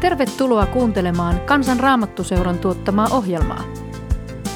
[0.00, 3.64] Tervetuloa kuuntelemaan Kansan Raamattuseuran tuottamaa ohjelmaa.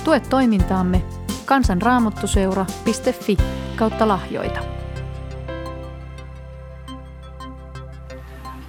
[0.05, 1.03] Tue toimintaamme
[1.45, 3.37] kansanraamattuseura.fi
[3.77, 4.61] kautta lahjoita.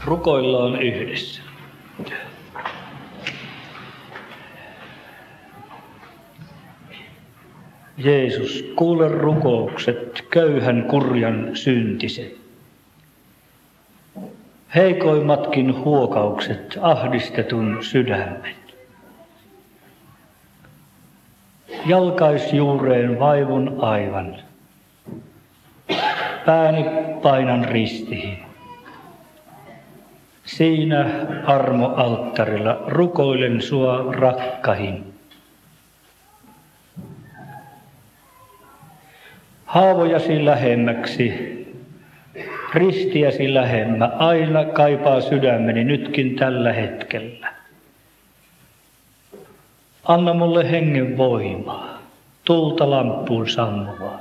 [0.05, 1.41] Rukoillaan yhdessä.
[7.97, 12.42] Jeesus, kuule rukoukset, köyhän kurjan syntiset.
[14.75, 18.55] Heikoimmatkin huokaukset, ahdistetun sydämen.
[21.85, 24.35] Jalkaisjuureen vaivun aivan.
[26.45, 26.85] Pääni
[27.21, 28.37] painan ristiin.
[30.45, 31.05] Siinä
[31.45, 35.13] armoalttarilla rukoilen sua rakkahin.
[39.65, 41.62] Haavojasi lähemmäksi,
[42.73, 47.53] ristiäsi lähemmä, aina kaipaa sydämeni nytkin tällä hetkellä.
[50.03, 52.01] Anna mulle hengen voimaa,
[52.45, 54.19] tulta lamppuun sammuvaa.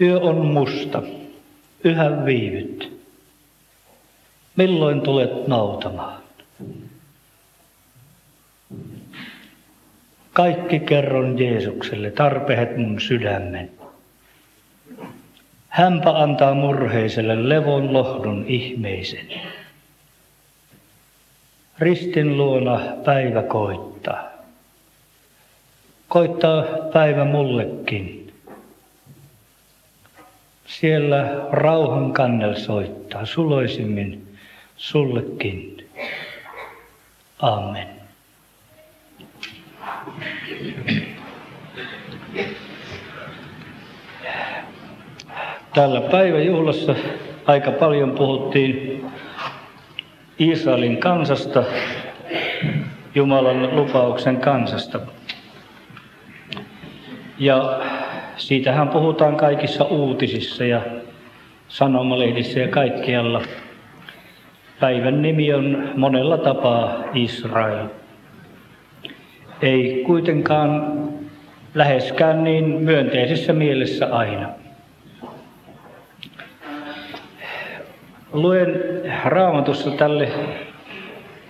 [0.00, 1.02] Yö on musta,
[1.84, 2.96] yhä viivyt.
[4.56, 6.22] Milloin tulet nautamaan?
[10.32, 13.70] Kaikki kerron Jeesukselle, tarpeet mun sydämen.
[15.76, 19.26] Hänpä antaa murheiselle levon lohdun ihmeisen.
[21.78, 24.28] Ristin luona päivä koittaa.
[26.08, 28.32] Koittaa päivä mullekin.
[30.66, 34.38] Siellä rauhan kannel soittaa suloisimmin
[34.76, 35.88] sullekin.
[37.38, 37.88] Amen.
[45.76, 46.94] Tällä päiväjuhlassa
[47.46, 49.04] aika paljon puhuttiin
[50.38, 51.64] Israelin kansasta,
[53.14, 55.00] Jumalan lupauksen kansasta.
[57.38, 57.80] Ja
[58.36, 60.80] siitähän puhutaan kaikissa uutisissa ja
[61.68, 63.42] sanomalehdissä ja kaikkialla.
[64.80, 67.86] Päivän nimi on monella tapaa Israel.
[69.62, 70.98] Ei kuitenkaan
[71.74, 74.65] läheskään niin myönteisessä mielessä aina.
[78.32, 78.82] Luen
[79.24, 80.28] raamatussa tälle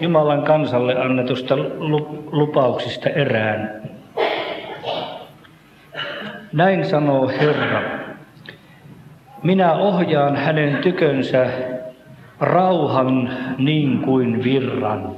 [0.01, 1.57] Jumalan kansalle annetusta
[2.33, 3.83] lupauksista erään.
[6.53, 7.83] Näin sanoo Herra.
[9.43, 11.47] Minä ohjaan hänen tykönsä
[12.41, 15.17] rauhan niin kuin virran.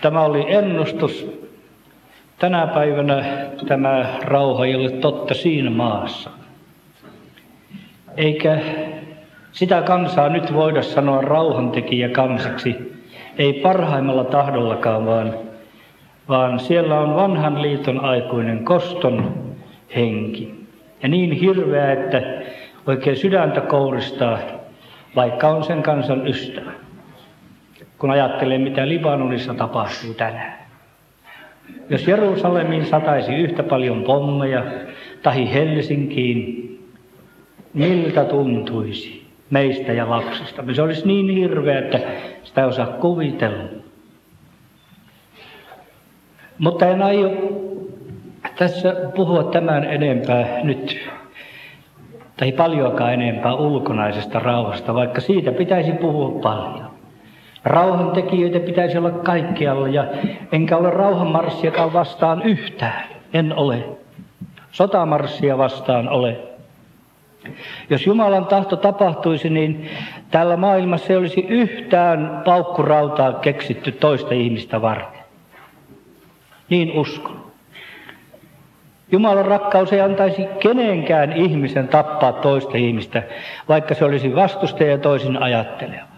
[0.00, 1.42] Tämä oli ennustus.
[2.38, 3.24] Tänä päivänä
[3.68, 6.41] tämä rauha ei ole totta siinä maassa.
[8.16, 8.58] Eikä
[9.52, 12.92] sitä kansaa nyt voida sanoa rauhantekijä kansaksi,
[13.38, 15.34] ei parhaimmalla tahdollakaan, vaan,
[16.28, 19.34] vaan siellä on vanhan liiton aikuinen koston
[19.96, 20.54] henki.
[21.02, 22.22] Ja niin hirveä, että
[22.86, 24.38] oikein sydäntä kouristaa,
[25.16, 26.72] vaikka on sen kansan ystävä.
[27.98, 30.58] Kun ajattelee, mitä Libanonissa tapahtuu tänään.
[31.90, 34.64] Jos Jerusalemiin sataisi yhtä paljon pommeja,
[35.22, 36.71] tahi Helsinkiin,
[37.74, 40.64] miltä tuntuisi meistä ja lapsista.
[40.72, 42.00] Se olisi niin hirveä, että
[42.42, 43.68] sitä ei osaa kuvitella.
[46.58, 47.30] Mutta en aio
[48.58, 51.10] tässä puhua tämän enempää nyt,
[52.36, 56.92] tai paljonkaan enempää ulkonaisesta rauhasta, vaikka siitä pitäisi puhua paljon.
[57.64, 60.04] Rauhantekijöitä pitäisi olla kaikkialla, ja
[60.52, 63.04] enkä ole rauhanmarssiakaan vastaan yhtään.
[63.34, 63.84] En ole.
[64.70, 66.51] Sotamarssia vastaan ole.
[67.90, 69.90] Jos Jumalan tahto tapahtuisi, niin
[70.30, 75.22] tällä maailmassa ei olisi yhtään paukkurautaa keksitty toista ihmistä varten.
[76.68, 77.42] Niin uskon.
[79.12, 83.22] Jumalan rakkaus ei antaisi kenenkään ihmisen tappaa toista ihmistä,
[83.68, 86.12] vaikka se olisi vastustaja ja toisin ajatteleva.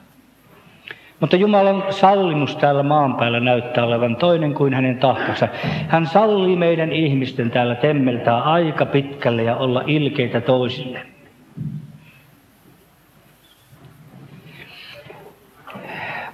[1.20, 5.48] Mutta Jumalan sallimus täällä maan päällä näyttää olevan toinen kuin hänen tahtonsa.
[5.88, 11.13] Hän sallii meidän ihmisten täällä temmeltää aika pitkälle ja olla ilkeitä toisille.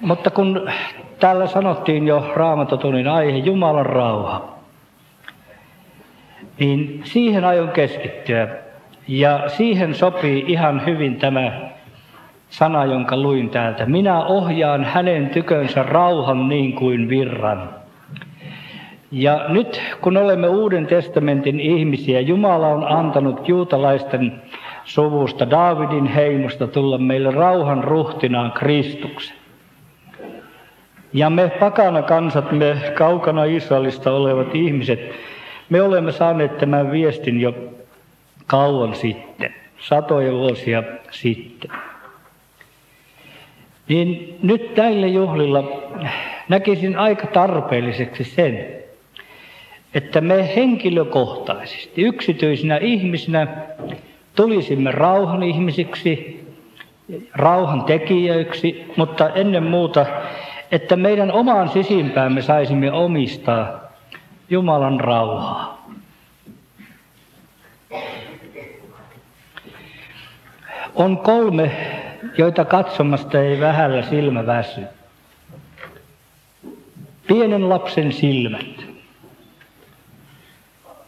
[0.00, 0.68] Mutta kun
[1.18, 4.48] täällä sanottiin jo raamatotunnin aihe, Jumalan rauha,
[6.58, 8.48] niin siihen aion keskittyä.
[9.08, 11.52] Ja siihen sopii ihan hyvin tämä
[12.48, 13.86] sana, jonka luin täältä.
[13.86, 17.70] Minä ohjaan hänen tykönsä rauhan niin kuin virran.
[19.10, 24.42] Ja nyt kun olemme Uuden testamentin ihmisiä, Jumala on antanut juutalaisten
[24.84, 29.39] suvusta, Daavidin heimosta tulla meille rauhan ruhtinaan Kristuksen.
[31.12, 35.12] Ja me pakana kansat, me kaukana Israelista olevat ihmiset,
[35.68, 37.54] me olemme saaneet tämän viestin jo
[38.46, 41.70] kauan sitten, satoja vuosia sitten.
[43.88, 45.64] Niin nyt näillä juhlilla
[46.48, 48.66] näkisin aika tarpeelliseksi sen,
[49.94, 53.46] että me henkilökohtaisesti, yksityisinä ihmisinä
[54.36, 56.44] tulisimme rauhan ihmisiksi,
[57.34, 60.06] rauhan tekijöiksi, mutta ennen muuta,
[60.72, 63.80] että meidän omaan sisimpäämme saisimme omistaa
[64.50, 65.90] Jumalan rauhaa.
[70.94, 71.70] On kolme,
[72.38, 74.80] joita katsomasta ei vähällä silmä väsy.
[77.26, 78.84] Pienen lapsen silmät.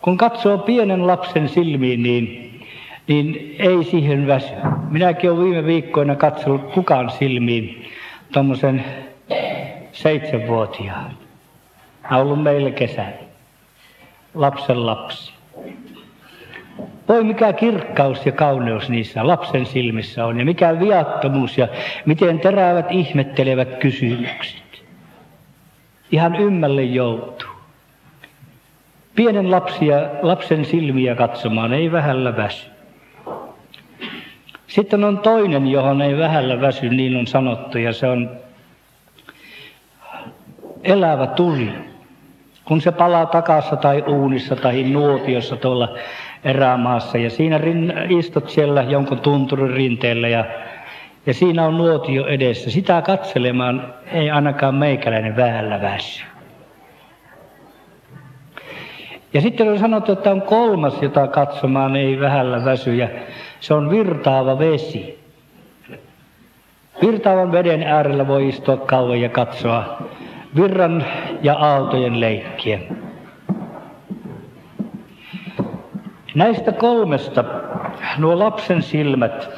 [0.02, 2.60] Kun katsoo pienen lapsen silmiin, niin,
[3.08, 4.54] niin ei siihen väsy.
[4.88, 7.88] Minäkin olen viime viikkoina katsellut kukaan silmiin
[8.32, 8.84] tuommoisen
[9.92, 11.10] seitsemänvuotiaan.
[12.02, 13.22] Hän on ollut meillä kesällä.
[14.34, 15.32] Lapsen lapsi.
[17.08, 21.68] Voi mikä kirkkaus ja kauneus niissä lapsen silmissä on ja mikä viattomuus ja
[22.06, 24.82] miten terävät ihmettelevät kysymykset.
[26.10, 27.48] Ihan ymmälle joutuu.
[29.14, 32.70] Pienen lapsia, lapsen silmiä katsomaan ei vähällä väsy.
[34.66, 38.30] Sitten on toinen, johon ei vähällä väsy, niin on sanottu, ja se on
[40.84, 41.72] elävä tuli.
[42.64, 45.96] Kun se palaa takassa tai uunissa tai nuotiossa tuolla
[46.44, 47.60] erämaassa, ja siinä
[48.08, 50.44] istut siellä jonkun tunturin rinteellä, ja,
[51.26, 52.70] ja siinä on nuotio edessä.
[52.70, 56.24] Sitä katselemaan ei ainakaan meikäläinen vähällä väsy.
[59.34, 63.08] Ja sitten on sanottu, että on kolmas, jota katsomaan ei vähällä väsy, ja
[63.60, 65.22] se on virtaava vesi.
[67.02, 69.98] Virtaavan veden äärellä voi istua kauan ja katsoa
[70.56, 71.04] virran
[71.42, 72.78] ja aaltojen leikkiä.
[76.34, 77.44] Näistä kolmesta
[78.18, 79.50] nuo lapsen silmät,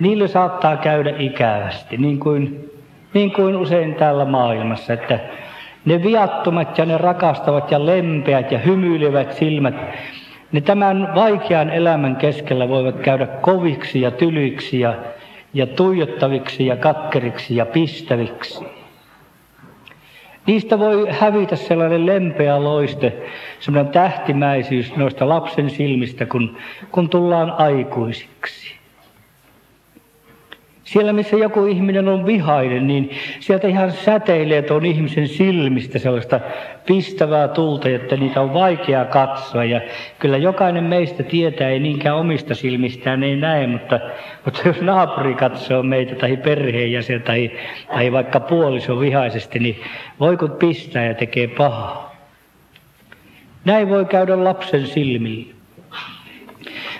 [0.00, 2.70] niille saattaa käydä ikävästi, niin kuin,
[3.14, 5.18] niin kuin usein täällä maailmassa, että
[5.84, 9.74] ne viattomat ja ne rakastavat ja lempeät ja hymyilevät silmät,
[10.52, 14.94] ne tämän vaikean elämän keskellä voivat käydä koviksi ja tylyiksi ja,
[15.54, 18.79] ja tuijottaviksi ja katkeriksi ja pistäviksi.
[20.46, 23.12] Niistä voi hävitä sellainen lempeä loiste,
[23.60, 26.56] sellainen tähtimäisyys noista lapsen silmistä, kun,
[26.92, 28.69] kun tullaan aikuisiksi.
[30.90, 33.10] Siellä, missä joku ihminen on vihainen, niin
[33.40, 36.40] sieltä ihan säteilee tuon ihmisen silmistä sellaista
[36.86, 39.64] pistävää tulta, että niitä on vaikea katsoa.
[39.64, 39.80] Ja
[40.18, 44.00] kyllä jokainen meistä tietää, ei niinkään omista silmistään ei näe, mutta,
[44.44, 47.50] mutta jos naapuri katsoo meitä tai perheenjäsen tai,
[47.92, 49.80] tai vaikka puoliso vihaisesti, niin
[50.20, 52.16] voi kun pistää ja tekee pahaa.
[53.64, 55.59] Näin voi käydä lapsen silmiin.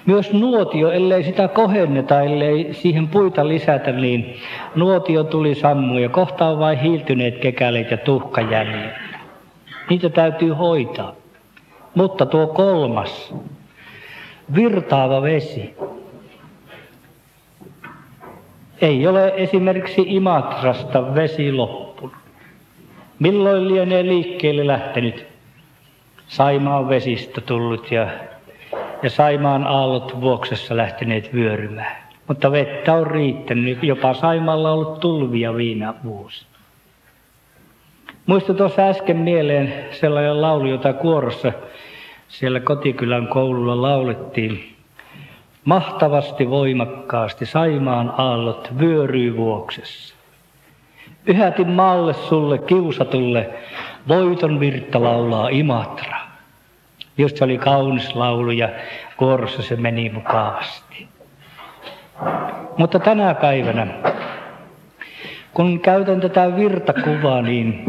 [0.07, 4.37] Myös nuotio, ellei sitä kohenneta, ellei siihen puita lisätä, niin
[4.75, 8.99] nuotio tuli sammu ja kohta on vain hiiltyneet kekäleet ja tuhka jäljellä.
[9.91, 11.15] Niitä täytyy hoitaa.
[11.95, 13.35] Mutta tuo kolmas,
[14.55, 15.75] virtaava vesi,
[18.81, 22.15] ei ole esimerkiksi Imatrasta vesi loppunut.
[23.19, 25.27] Milloin lienee liikkeelle lähtenyt?
[26.29, 28.09] Saimaan vesistä tullut ja
[29.03, 31.97] ja Saimaan aallot vuoksessa lähteneet vyörymään.
[32.29, 36.47] Mutta vettä on riittänyt, jopa Saimalla on ollut tulvia viina vuosi.
[38.27, 41.53] Muista tuossa äsken mieleen sellainen laulu, jota kuorossa
[42.29, 44.77] siellä kotikylän koululla laulettiin.
[45.65, 50.15] Mahtavasti voimakkaasti Saimaan aallot vyöryy vuoksessa.
[51.27, 53.51] Yhätin maalle sulle kiusatulle,
[54.09, 56.20] voiton virta laulaa Imatra.
[57.21, 58.69] Just oli kaunis laulu ja
[59.17, 61.09] kuorossa se meni mukavasti.
[62.77, 63.87] Mutta tänä päivänä,
[65.55, 67.85] kun käytän tätä virtakuvaa, niin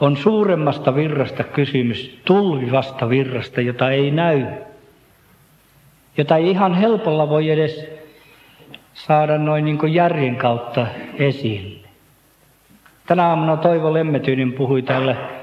[0.00, 4.46] on suuremmasta virrasta kysymys, tulvivasta virrasta, jota ei näy,
[6.16, 7.88] jota ei ihan helpolla voi edes
[8.94, 10.86] saada noin niin kuin järjen kautta
[11.18, 11.88] esille.
[13.06, 15.35] Tänä aamuna Toivo Lemmetyinen puhui täällä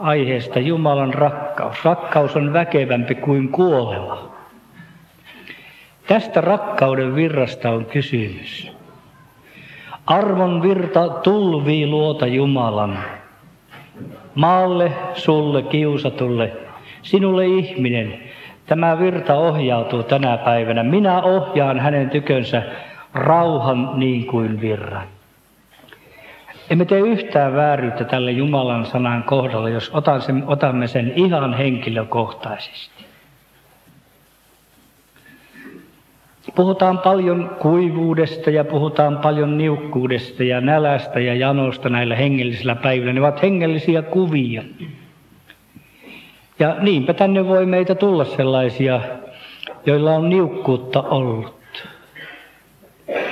[0.00, 1.84] aiheesta Jumalan rakkaus.
[1.84, 4.32] Rakkaus on väkevämpi kuin kuolema.
[6.06, 8.72] Tästä rakkauden virrasta on kysymys.
[10.06, 12.98] Arvon virta tulvii luota Jumalan.
[14.34, 16.52] Maalle, sulle, kiusatulle,
[17.02, 18.32] sinulle ihminen,
[18.66, 20.82] Tämä virta ohjautuu tänä päivänä.
[20.82, 22.62] Minä ohjaan hänen tykönsä
[23.14, 25.06] rauhan niin kuin virran.
[26.72, 33.04] Emme tee yhtään vääryyttä tälle Jumalan sanan kohdalla, jos otan sen, otamme sen ihan henkilökohtaisesti.
[36.54, 43.12] Puhutaan paljon kuivuudesta ja puhutaan paljon niukkuudesta ja nälästä ja janosta näillä hengellisillä päivillä.
[43.12, 44.62] Ne ovat hengellisiä kuvia.
[46.58, 49.00] Ja niinpä tänne voi meitä tulla sellaisia,
[49.86, 51.61] joilla on niukkuutta ollut.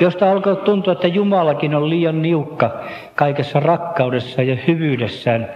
[0.00, 2.80] Josta alkaa tuntua, että Jumalakin on liian niukka
[3.14, 5.48] kaikessa rakkaudessa ja hyvyydessään.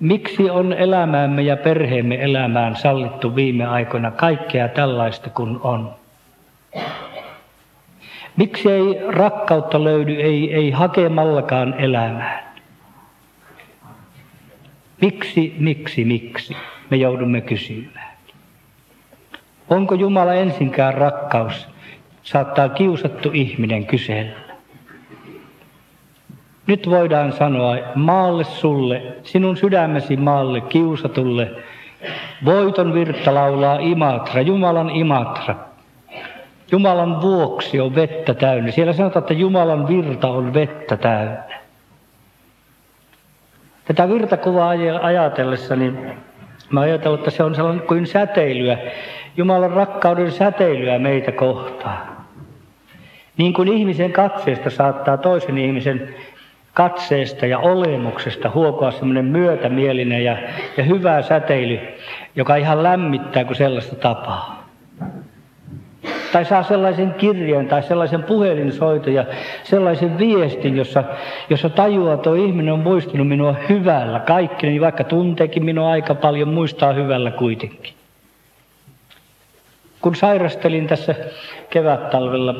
[0.00, 5.94] Miksi on elämäämme ja perheemme elämään sallittu viime aikoina kaikkea tällaista kuin on?
[8.36, 12.44] Miksi ei rakkautta löydy, ei, ei hakemallakaan elämään?
[15.00, 16.56] Miksi, miksi, miksi?
[16.90, 18.16] Me joudumme kysymään.
[19.70, 21.68] Onko Jumala ensinkään rakkaus?
[22.26, 24.36] Saattaa kiusattu ihminen kysellä.
[26.66, 31.50] Nyt voidaan sanoa maalle sulle, sinun sydämesi maalle, kiusatulle,
[32.44, 35.54] voiton virta laulaa Imatra, Jumalan Imatra.
[36.72, 38.70] Jumalan vuoksi on vettä täynnä.
[38.70, 41.60] Siellä sanotaan, että Jumalan virta on vettä täynnä.
[43.84, 44.70] Tätä virtakuvaa
[45.02, 46.10] ajatellessa, niin
[46.70, 48.78] mä ajattelen, että se on sellainen kuin säteilyä,
[49.36, 52.15] Jumalan rakkauden säteilyä meitä kohtaan.
[53.38, 56.14] Niin kuin ihmisen katseesta saattaa toisen ihmisen
[56.74, 60.36] katseesta ja olemuksesta huokoa semmoinen myötämielinen ja,
[60.76, 61.78] ja hyvä säteily,
[62.36, 64.66] joka ihan lämmittää, kuin sellaista tapaa.
[66.32, 69.24] Tai saa sellaisen kirjeen tai sellaisen puhelinsoiton ja
[69.62, 71.04] sellaisen viestin, jossa,
[71.50, 74.20] jossa tajuaa, että tuo ihminen on muistunut minua hyvällä.
[74.20, 77.94] Kaikki, niin vaikka tunteekin minua aika paljon, muistaa hyvällä kuitenkin.
[80.00, 81.14] Kun sairastelin tässä
[81.70, 82.54] kevättalvella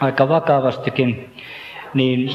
[0.00, 1.30] aika vakavastikin,
[1.94, 2.30] niin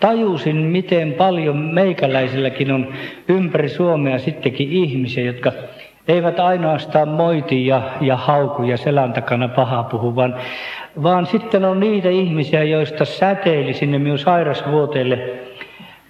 [0.00, 2.94] tajusin, miten paljon meikäläisilläkin on
[3.28, 5.52] ympäri Suomea sittenkin ihmisiä, jotka
[6.08, 10.36] eivät ainoastaan moiti ja, ja hauku ja selän takana paha puhu, vaan,
[11.02, 15.18] vaan sitten on niitä ihmisiä, joista säteili sinne minun sairasvuoteelle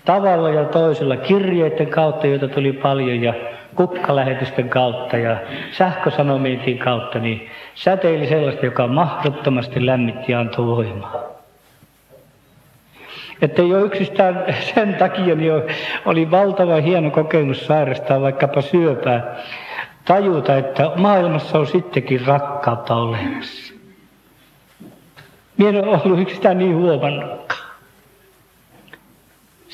[0.04, 3.34] tavalla ja toisella kirjeiden kautta, joita tuli paljon ja
[3.76, 5.36] kukkalähetysten kautta ja
[5.72, 11.22] sähkösanomiitin kautta, niin säteili sellaista, joka mahdottomasti lämmitti ja antoi voimaa.
[13.42, 15.52] Että jo yksistään sen takia niin
[16.04, 19.36] oli valtava hieno kokemus sairastaa vaikkapa syöpää,
[20.04, 23.74] tajuta, että maailmassa on sittenkin rakkautta olemassa.
[25.56, 27.65] Minä en ole ollut yksistään niin huomannutkaan.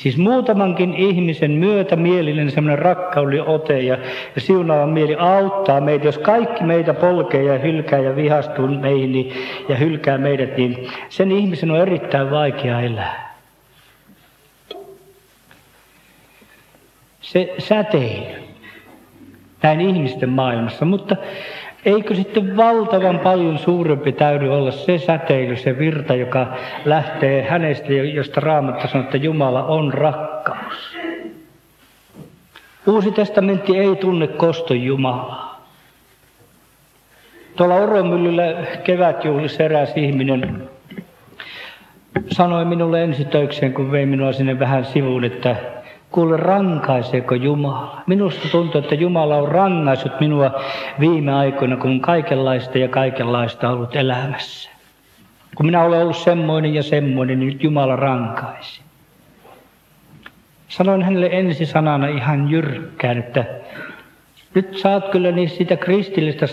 [0.02, 3.98] Siis muutamankin ihmisen myötämielinen semmoinen rakkauden ote ja,
[4.34, 6.06] ja siunaava mieli auttaa meitä.
[6.06, 9.32] Jos kaikki meitä polkee ja hylkää ja vihastuu meihin niin,
[9.68, 13.38] ja hylkää meidät, niin sen ihmisen on erittäin vaikea elää.
[17.20, 18.42] Se säteily
[19.62, 21.16] näin ihmisten maailmassa, mutta
[21.84, 26.46] Eikö sitten valtavan paljon suurempi täydy olla se säteily, se virta, joka
[26.84, 30.96] lähtee hänestä, josta Raamattu sanoo, että Jumala on rakkaus.
[32.86, 35.66] Uusi testamentti ei tunne koston Jumalaa.
[37.56, 38.44] Tuolla Oromyllyllä
[38.84, 40.68] kevätjuhlissa eräs ihminen
[42.30, 45.56] sanoi minulle ensitöikseen, kun vei minua sinne vähän sivuun, että
[46.12, 48.02] Kuule, rankaiseeko Jumala?
[48.06, 50.60] Minusta tuntuu, että Jumala on rangaisut minua
[51.00, 54.70] viime aikoina, kun kaikenlaista ja kaikenlaista on ollut elämässä.
[55.54, 58.82] Kun minä olen ollut semmoinen ja semmoinen, niin nyt Jumala rankaisi.
[60.68, 63.44] Sanoin hänelle ensi sanana ihan jyrkkään, että
[64.54, 66.46] nyt saat kyllä niin sitä kristillistä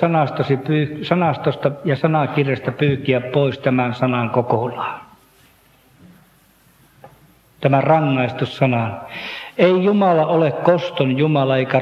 [1.02, 5.09] sanastosta ja sanakirjasta pyykiä pois tämän sanan kokonaan.
[7.62, 9.02] Tämän rangaistussanan.
[9.58, 11.80] Ei Jumala ole koston Jumala eikä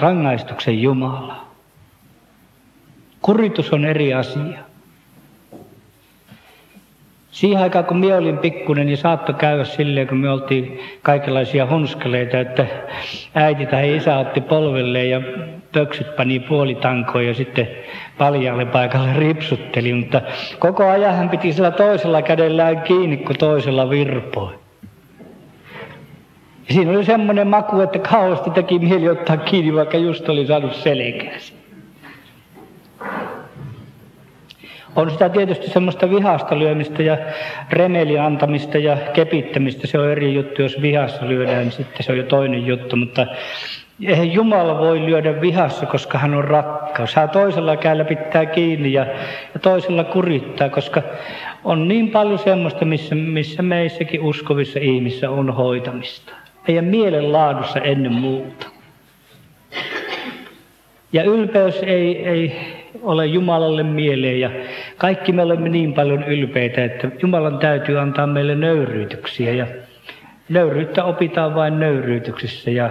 [0.00, 1.36] rangaistuksen Jumala.
[3.22, 4.58] Kuritus on eri asia.
[7.30, 12.40] Siihen aikaan, kun minä olin pikkunen, niin saattoi käydä silleen, kun me oltiin kaikenlaisia hunskeleita,
[12.40, 12.66] että
[13.34, 15.20] äiti tai isä otti polvelle ja
[15.72, 17.68] pöksyt pani puolitankoon ja sitten
[18.18, 19.92] paljaalle paikalle ripsutteli.
[19.92, 20.20] Mutta
[20.58, 24.58] koko ajan hän piti sillä toisella kädellään kiinni, kun toisella virpoi.
[26.68, 30.74] Ja siinä oli semmoinen maku, että kauheasti teki mieli ottaa kiinni, vaikka just oli saanut
[30.74, 31.52] selkeäsi.
[34.96, 37.18] On sitä tietysti semmoista vihasta lyömistä ja
[37.70, 39.86] remelin antamista ja kepittämistä.
[39.86, 42.96] Se on eri juttu, jos vihassa lyödään, niin sitten se on jo toinen juttu.
[42.96, 43.26] Mutta
[44.06, 47.14] Eihän Jumala voi lyödä vihassa, koska hän on rakkaus.
[47.14, 49.06] Hän toisella käellä pitää kiinni ja,
[49.54, 51.02] ja toisella kurittaa, koska
[51.64, 56.32] on niin paljon semmoista, missä, missä meissäkin uskovissa ihmissä on hoitamista.
[56.68, 58.66] Meidän mielenlaadussa ennen muuta.
[61.12, 62.56] Ja ylpeys ei, ei
[63.02, 64.50] ole Jumalalle mieleen ja
[64.96, 69.66] kaikki me olemme niin paljon ylpeitä, että Jumalan täytyy antaa meille nöyryytyksiä ja
[70.48, 72.90] nöyryyttä opitaan vain nöyryytyksissä ja,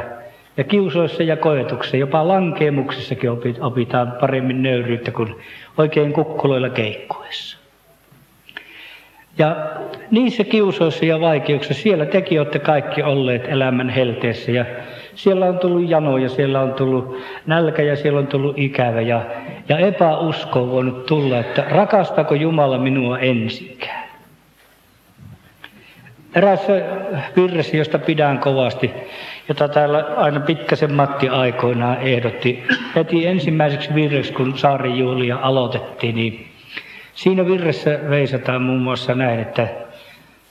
[0.57, 3.29] ja kiusoissa ja koetuksissa, jopa lankeemuksissakin
[3.61, 5.35] opitaan paremmin nöyryyttä kuin
[5.77, 7.66] oikein kukkuloilla keikkuessa.
[9.37, 9.55] Ja
[10.11, 14.65] niissä kiusoissa ja vaikeuksissa, siellä tekin olette kaikki olleet elämän helteessä ja
[15.15, 19.21] siellä on tullut janoja, siellä on tullut nälkä ja siellä on tullut ikävä ja,
[19.69, 24.07] ja epäusko on voinut tulla, että rakastako Jumala minua ensinkään.
[26.35, 26.73] Erässä
[27.35, 28.91] virressä, josta pidän kovasti,
[29.49, 32.63] jota täällä aina Pitkäsen Matti aikoinaan ehdotti,
[32.95, 36.46] heti ensimmäiseksi virreksi, kun Saari Julia aloitettiin, niin
[37.17, 39.67] siinä virressä veisataan muun muassa näin, että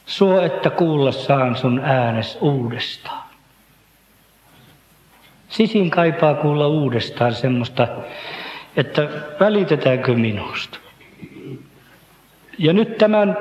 [0.07, 3.23] Suo, että kuulla saan sun äänes uudestaan.
[5.49, 7.89] Sisin kaipaa kuulla uudestaan semmoista,
[8.77, 9.09] että
[9.41, 10.79] välitetäänkö minusta.
[12.59, 13.37] Ja nyt tämän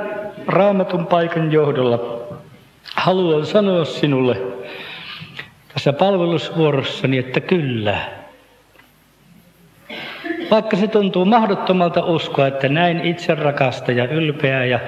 [0.48, 2.00] raamatun paikan johdolla
[2.96, 4.42] haluan sanoa sinulle
[5.74, 8.25] tässä palvelusvuorossani, että kyllä.
[10.56, 14.80] Vaikka se tuntuu mahdottomalta uskoa, että näin itse rakasta ja ylpeää ja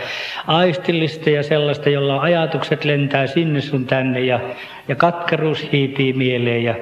[0.47, 4.39] aistillista ja sellaista, jolla ajatukset lentää sinne sun tänne ja,
[4.87, 6.75] ja katkeruus hiipii mieleen ja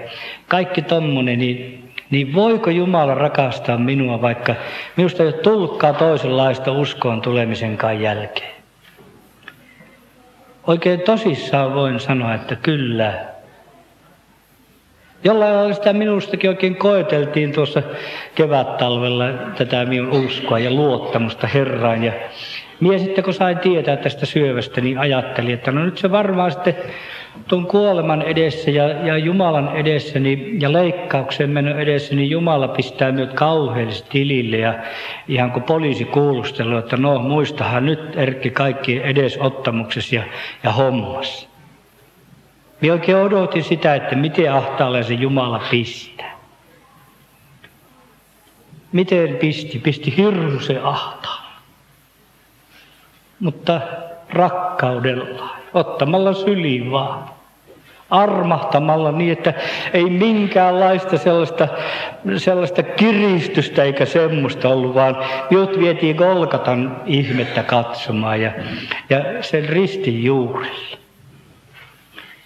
[0.47, 4.55] kaikki tommonen, niin, niin voiko Jumala rakastaa minua, vaikka
[4.95, 8.55] minusta ei ole tullutkaan toisenlaista uskoon tulemisenkaan jälkeen?
[10.67, 13.25] Oikein tosissaan voin sanoa, että kyllä,
[15.25, 17.81] Jollain lailla sitä minustakin oikein koeteltiin tuossa
[18.35, 19.25] kevät-talvella
[19.57, 22.03] tätä minun uskoa ja luottamusta Herraan.
[22.03, 22.13] Ja
[22.79, 26.75] mie sitten kun sain tietää tästä syövästä, niin ajattelin, että no nyt se varmaan sitten
[27.47, 33.11] tuon kuoleman edessä ja, ja Jumalan edessä niin, ja leikkauksen menon edessä, niin Jumala pistää
[33.11, 34.73] minut kauheellisesti tilille ja
[35.27, 40.23] ihan kuin poliisi kuulustelu, että no muistahan nyt Erkki kaikki edesottamuksessa ja,
[40.63, 41.54] ja hommassa.
[42.81, 46.35] Minä oikein odotin sitä, että miten ahtaalle se Jumala pistää.
[48.91, 49.79] Miten pisti?
[49.79, 51.45] Pisti hirmuisen ahtaan.
[53.39, 53.81] Mutta
[54.29, 57.35] rakkaudella, ottamalla syliin vaan.
[58.09, 59.53] Armahtamalla niin, että
[59.93, 61.67] ei minkäänlaista sellaista,
[62.37, 65.17] sellaista kiristystä eikä semmoista ollut, vaan
[65.49, 68.51] minut vietiin Golgatan ihmettä katsomaan ja,
[69.09, 71.04] ja sen ristin juurelle.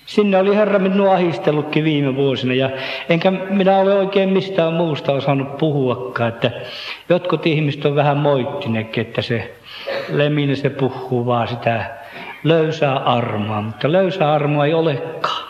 [0.10, 2.70] Sinne oli Herra minua ahistellutkin viime vuosina ja
[3.10, 6.52] enkä minä ole oikein mistään muusta osannut puhuakaan, että
[7.10, 9.56] jotkut ihmiset on vähän moittineetkin, että se
[10.10, 11.86] Leminen se puhuu vaan sitä
[12.44, 15.50] löysää armoa, mutta löysää armoa ei olekaan.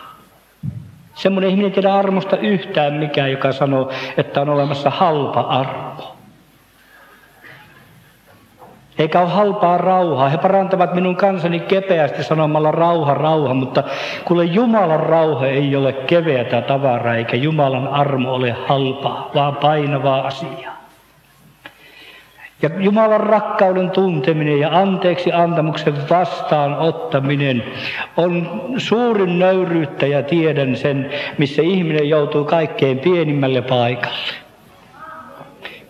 [1.14, 6.09] Semmoinen ihminen ei tiedä armosta yhtään mikään, joka sanoo, että on olemassa halpa armo
[9.00, 10.28] eikä ole halpaa rauhaa.
[10.28, 13.84] He parantavat minun kansani kepeästi sanomalla rauha, rauha, mutta
[14.24, 20.80] kuule Jumalan rauha ei ole keveätä tavaraa, eikä Jumalan armo ole halpaa, vaan painavaa asiaa.
[22.62, 27.62] Ja Jumalan rakkauden tunteminen ja anteeksi antamuksen vastaanottaminen
[28.16, 34.49] on suurin nöyryyttä ja tiedän sen, missä ihminen joutuu kaikkein pienimmälle paikalle.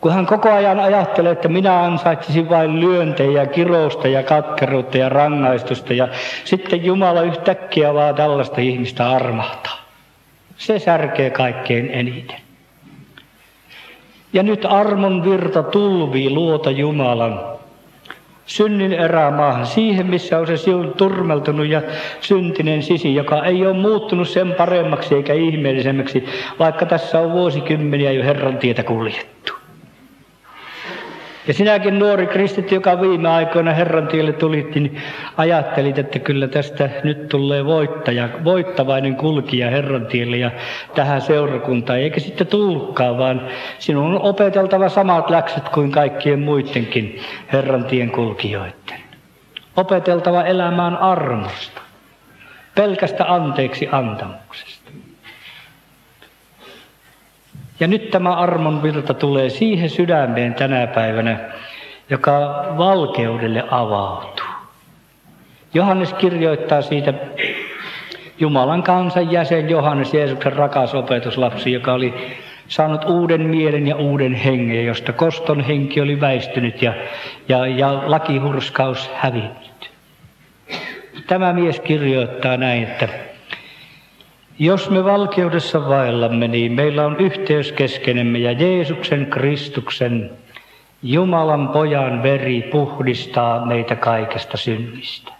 [0.00, 5.94] Kun hän koko ajan ajattelee, että minä ansaitsisin vain lyöntejä, kirousta ja katkeruutta ja rangaistusta
[5.94, 6.08] ja
[6.44, 9.80] sitten Jumala yhtäkkiä vaan tällaista ihmistä armahtaa.
[10.56, 12.36] Se särkee kaikkein eniten.
[14.32, 17.40] Ja nyt armon virta tulvii luota Jumalan
[18.46, 20.54] synnin erämaahan, siihen missä on se
[20.96, 21.82] turmeltunut ja
[22.20, 26.24] syntinen sisi, joka ei ole muuttunut sen paremmaksi eikä ihmeellisemmäksi,
[26.58, 29.59] vaikka tässä on vuosikymmeniä jo Herran tietä kuljettu.
[31.46, 35.00] Ja sinäkin nuori kristitty, joka viime aikoina Herran tielle tulit, niin
[35.36, 40.50] ajattelit, että kyllä tästä nyt tulee voittaja, voittavainen kulkija Herran tielle ja
[40.94, 41.98] tähän seurakuntaan.
[41.98, 43.48] Eikä sitten tullutkaan, vaan
[43.78, 47.20] sinun on opeteltava samat läksyt kuin kaikkien muidenkin
[47.52, 49.00] Herran tien kulkijoiden.
[49.76, 51.80] Opeteltava elämään armosta,
[52.74, 54.79] pelkästä anteeksi antamuksesta.
[57.80, 61.38] Ja nyt tämä armon virta tulee siihen sydämeen tänä päivänä,
[62.10, 64.46] joka valkeudelle avautuu.
[65.74, 67.14] Johannes kirjoittaa siitä
[68.38, 72.14] Jumalan kansan jäsen Johannes Jeesuksen rakas opetuslapsi, joka oli
[72.68, 76.94] saanut uuden mielen ja uuden hengen, josta koston henki oli väistynyt ja,
[77.48, 79.90] ja, ja lakihurskaus hävinnyt.
[81.26, 83.08] Tämä mies kirjoittaa näin, että
[84.60, 90.30] jos me valkeudessa vaellamme, niin meillä on yhteys keskenemme ja Jeesuksen Kristuksen
[91.02, 95.32] Jumalan pojan veri puhdistaa meitä kaikesta synnistä.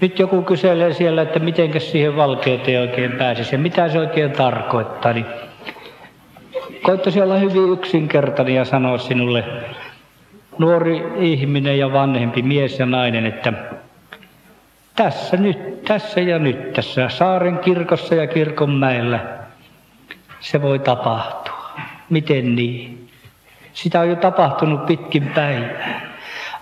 [0.00, 5.12] Nyt joku kyselee siellä, että miten siihen valkeuteen oikein pääsisi ja mitä se oikein tarkoittaa.
[5.12, 5.26] Niin
[6.82, 9.44] koittaisi olla hyvin yksinkertainen ja sanoa sinulle,
[10.58, 13.52] nuori ihminen ja vanhempi mies ja nainen, että
[14.98, 19.20] tässä nyt, tässä ja nyt, tässä saaren kirkossa ja kirkonmäellä
[20.40, 21.70] se voi tapahtua.
[22.10, 23.08] Miten niin?
[23.72, 26.00] Sitä on jo tapahtunut pitkin päivää.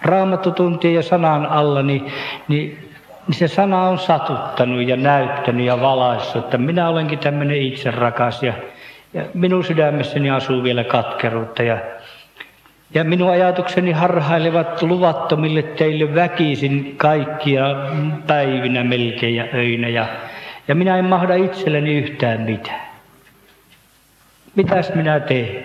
[0.03, 2.13] Raamattutuntien ja sanan alla, niin,
[2.49, 2.91] niin,
[3.27, 8.43] niin se sana on satuttanut ja näyttänyt ja valaissut, että minä olenkin tämmöinen itse rakas
[8.43, 8.53] ja,
[9.15, 11.79] ja minun sydämessäni asuu vielä katkeruutta ja
[12.95, 17.65] ja minun ajatukseni harhailevat luvattomille teille väkisin kaikkia
[18.27, 19.89] päivinä melkein ja öinä.
[19.89, 20.07] Ja,
[20.69, 22.87] ja minä en mahda itselleni yhtään mitään.
[24.55, 25.65] Mitäs minä teen?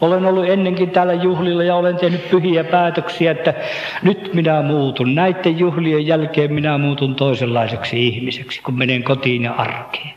[0.00, 3.54] Olen ollut ennenkin täällä juhlilla ja olen tehnyt pyhiä päätöksiä, että
[4.02, 5.14] nyt minä muutun.
[5.14, 10.14] Näiden juhlien jälkeen minä muutun toisenlaiseksi ihmiseksi, kun menen kotiin ja arkeen.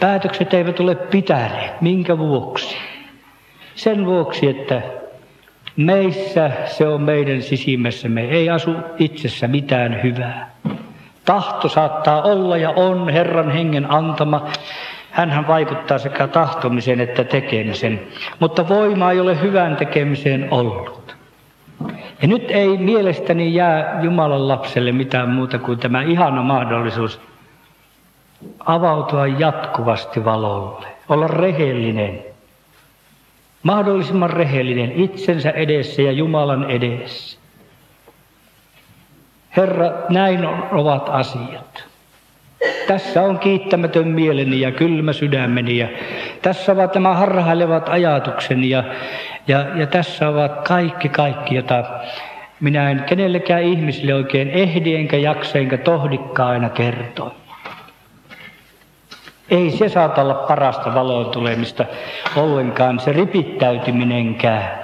[0.00, 1.80] Päätökset eivät ole pitäneet.
[1.80, 2.76] Minkä vuoksi?
[3.78, 4.82] Sen vuoksi, että
[5.76, 8.20] meissä se on meidän sisimmässämme.
[8.24, 10.50] Ei asu itsessä mitään hyvää.
[11.24, 14.48] Tahto saattaa olla ja on Herran hengen antama.
[15.10, 18.00] Hänhän vaikuttaa sekä tahtomiseen että tekemisen.
[18.40, 21.16] Mutta voima ei ole hyvän tekemiseen ollut.
[22.22, 27.20] Ja nyt ei mielestäni jää Jumalan lapselle mitään muuta kuin tämä ihana mahdollisuus
[28.66, 32.27] avautua jatkuvasti valolle, olla rehellinen,
[33.62, 37.38] mahdollisimman rehellinen itsensä edessä ja Jumalan edessä.
[39.56, 41.84] Herra, näin ovat asiat.
[42.86, 45.88] Tässä on kiittämätön mieleni ja kylmä sydämeni ja
[46.42, 48.84] tässä ovat nämä harhailevat ajatukseni ja,
[49.48, 51.84] ja, ja tässä ovat kaikki kaikki, jota
[52.60, 57.34] minä en kenellekään ihmisille oikein ehdi enkä jaksa enkä tohdikkaa aina kertoa.
[59.50, 61.84] Ei se saata olla parasta valoon tulemista
[62.36, 64.78] ollenkaan, se ripittäytyminenkään.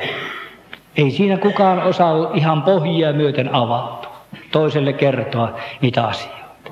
[0.97, 4.17] Ei siinä kukaan osaa ihan pohjia myöten avautua,
[4.53, 6.71] toiselle kertoa niitä asioita.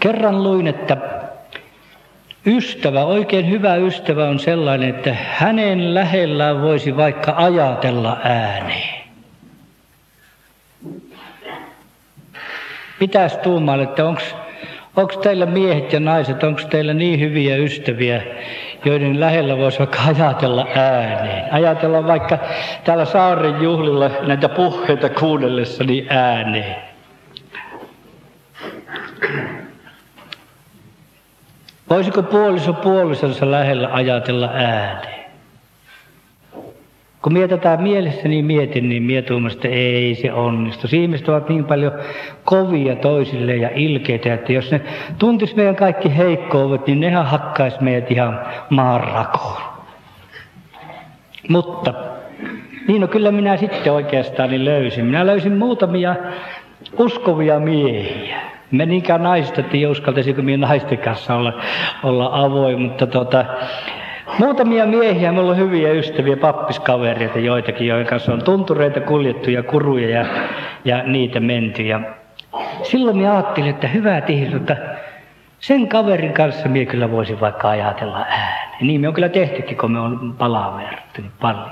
[0.00, 0.96] Kerran luin, että
[2.46, 8.98] ystävä, oikein hyvä ystävä on sellainen, että hänen lähellään voisi vaikka ajatella ääneen.
[13.00, 14.20] Mitäs tuumaan, että onko
[14.98, 18.22] Onko teillä miehet ja naiset, onko teillä niin hyviä ystäviä,
[18.84, 21.52] joiden lähellä voisi vaikka ajatella ääneen?
[21.54, 22.38] Ajatella vaikka
[22.84, 26.76] täällä saaren juhlilla näitä puheita kuunnellessani ääneen.
[31.90, 35.17] Voisiko puoliso puolisonsa lähellä ajatella ääneen?
[37.28, 40.86] Kun mietetään mielessä, niin mietin, niin mietin, että ei se onnistu.
[40.92, 41.92] Ihmiset ovat niin paljon
[42.44, 44.80] kovia toisille ja ilkeitä, että jos ne
[45.18, 49.62] tuntis meidän kaikki heikkoudet, niin nehän hakkaisi meidät ihan maanrakoon.
[51.48, 51.94] Mutta
[52.88, 55.04] niin no kyllä minä sitten oikeastaan niin löysin.
[55.04, 56.16] Minä löysin muutamia
[56.98, 58.40] uskovia miehiä.
[58.70, 61.52] Me niinkään naiset, että ei uskaltaisiko minä naisten kanssa olla,
[62.02, 63.44] olla avoin, mutta tota,
[64.38, 70.10] Muutamia miehiä, mulla on hyviä ystäviä, pappiskavereita joitakin, joiden kanssa on tuntureita kuljettu ja kuruja
[70.10, 70.26] ja,
[70.84, 71.82] ja niitä menty.
[71.82, 72.00] Ja
[72.82, 74.76] silloin minä ajattelin, että hyvä ihmiset, että
[75.60, 78.68] sen kaverin kanssa minä kyllä voisin vaikka ajatella ääneen.
[78.80, 81.70] Niin me on kyllä tehtykin, kun me on palaverrattu niin paljon.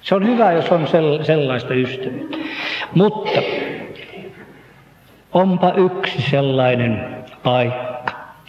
[0.00, 0.86] Se on hyvä, jos on
[1.22, 2.38] sellaista ystävyyttä.
[2.94, 3.40] Mutta
[5.32, 7.95] onpa yksi sellainen paikka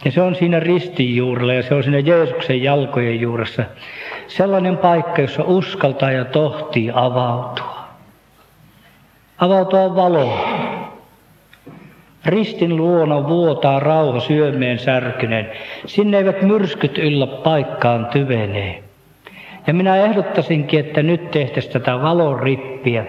[0.04, 3.64] ja se on siinä ristin juurella ja se on siinä Jeesuksen jalkojen juuressa.
[4.26, 7.78] Sellainen paikka, jossa uskaltaa ja tohtii avautua.
[9.38, 10.38] Avautua valoon.
[12.26, 15.50] Ristin luona vuotaa rauha syömeen särkyneen.
[15.86, 18.82] Sinne eivät myrskyt yllä paikkaan tyvenee.
[19.66, 23.06] Ja minä ehdottaisinkin, että nyt tehtäisiin tätä valon rippiä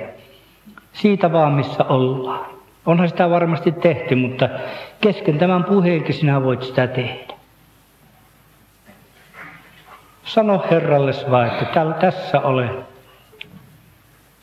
[0.94, 2.59] siitä vaan, missä ollaan.
[2.90, 4.50] Onhan sitä varmasti tehty, mutta
[5.02, 7.34] kesken tämän puheenkin sinä voit sitä tehdä.
[10.24, 12.70] Sano Herralle vaan, että tässä olen.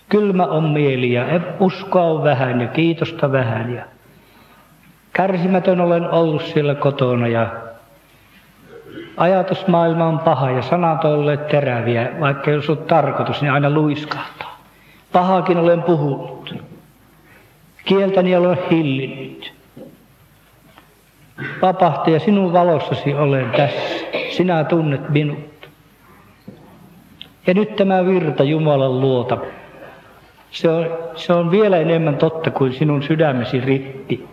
[0.08, 1.24] Kylmä on mieli ja
[1.60, 3.74] uskoa on vähän ja kiitosta vähän.
[3.74, 3.84] Ja
[5.12, 7.46] kärsimätön olen ollut siellä kotona ja
[9.16, 14.60] ajatusmaailma on paha ja sanat on olleet teräviä, vaikka jos on tarkoitus, niin aina luiskahtaa.
[15.12, 16.75] Pahakin olen puhunut.
[17.86, 19.52] Kieltäni olen hillinnyt.
[21.62, 24.06] Vapahtaja, sinun valossasi olen tässä.
[24.30, 25.68] Sinä tunnet minut.
[27.46, 29.38] Ja nyt tämä virta Jumalan luota.
[30.50, 34.28] Se on, se on vielä enemmän totta kuin sinun sydämesi ritti.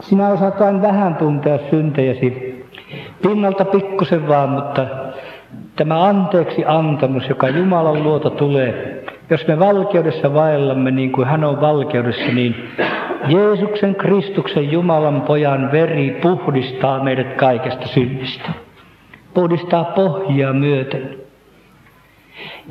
[0.00, 2.60] Sinä osaat vain vähän tuntea syntejäsi.
[3.22, 4.86] Pinnalta pikkusen vaan, mutta
[5.76, 11.60] tämä anteeksi antamus, joka Jumalan luota tulee, jos me valkeudessa vaellamme niin kuin hän on
[11.60, 12.68] valkeudessa, niin
[13.28, 18.50] Jeesuksen Kristuksen Jumalan pojan veri puhdistaa meidät kaikesta synnistä.
[19.34, 21.18] Puhdistaa pohjaa myöten.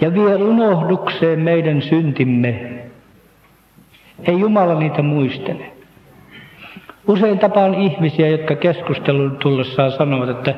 [0.02, 2.80] Ja vie unohdukseen meidän syntimme.
[4.24, 5.72] Ei Jumala niitä muistele.
[7.08, 10.56] Usein tapaan ihmisiä, jotka keskustelun tullessaan sanovat, että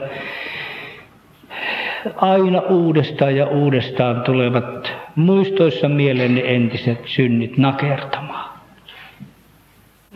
[2.16, 8.60] aina uudestaan ja uudestaan tulevat muistoissa mieleen ne entiset synnit nakertamaan.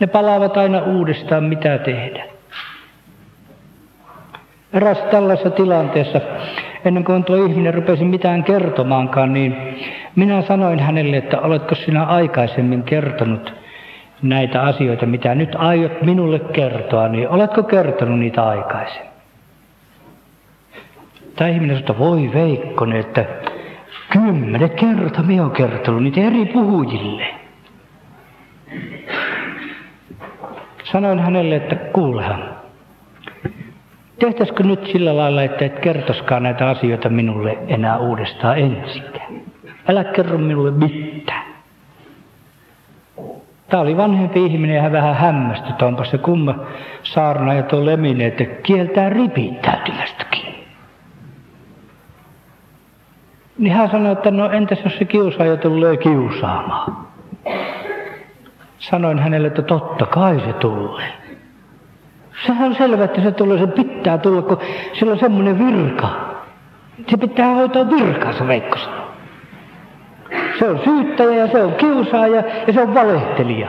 [0.00, 2.24] Ne palaavat aina uudestaan, mitä tehdä.
[4.72, 6.20] Eräs tällaisessa tilanteessa,
[6.84, 9.56] ennen kuin tuo ihminen rupesi mitään kertomaankaan, niin
[10.16, 13.54] minä sanoin hänelle, että oletko sinä aikaisemmin kertonut
[14.22, 19.12] näitä asioita, mitä nyt aiot minulle kertoa, niin oletko kertonut niitä aikaisemmin?
[21.36, 23.24] Tämä ihminen sanoi, että voi Veikkonen, että
[24.12, 27.26] kymmenen kertaa minä olen kertonut niitä eri puhujille.
[30.84, 32.56] Sanoin hänelle, että kuulehan,
[34.18, 39.32] tehtäisikö nyt sillä lailla, että et kertoskaan näitä asioita minulle enää uudestaan ensikään.
[39.88, 41.46] Älä kerro minulle mitään.
[43.68, 46.54] Tämä oli vanhempi ihminen ja hän vähän hämmästyi, onpa se kumma
[47.02, 50.55] saarna ja tuo lemine, että kieltää ripittäytymästäkin.
[53.58, 56.96] Niin hän sanoi, että no entäs jos se kiusaaja tulee kiusaamaan?
[58.78, 61.12] Sanoin hänelle, että totta kai se tulee.
[62.46, 64.58] Sehän on selvä, että se tulee, se pitää tulla, kun
[64.92, 66.08] sillä on semmoinen virka.
[67.08, 69.06] Se pitää hoitaa virkaansa, Veikko sanoi.
[70.58, 73.68] Se on syyttäjä ja se on kiusaaja ja se on valehtelija.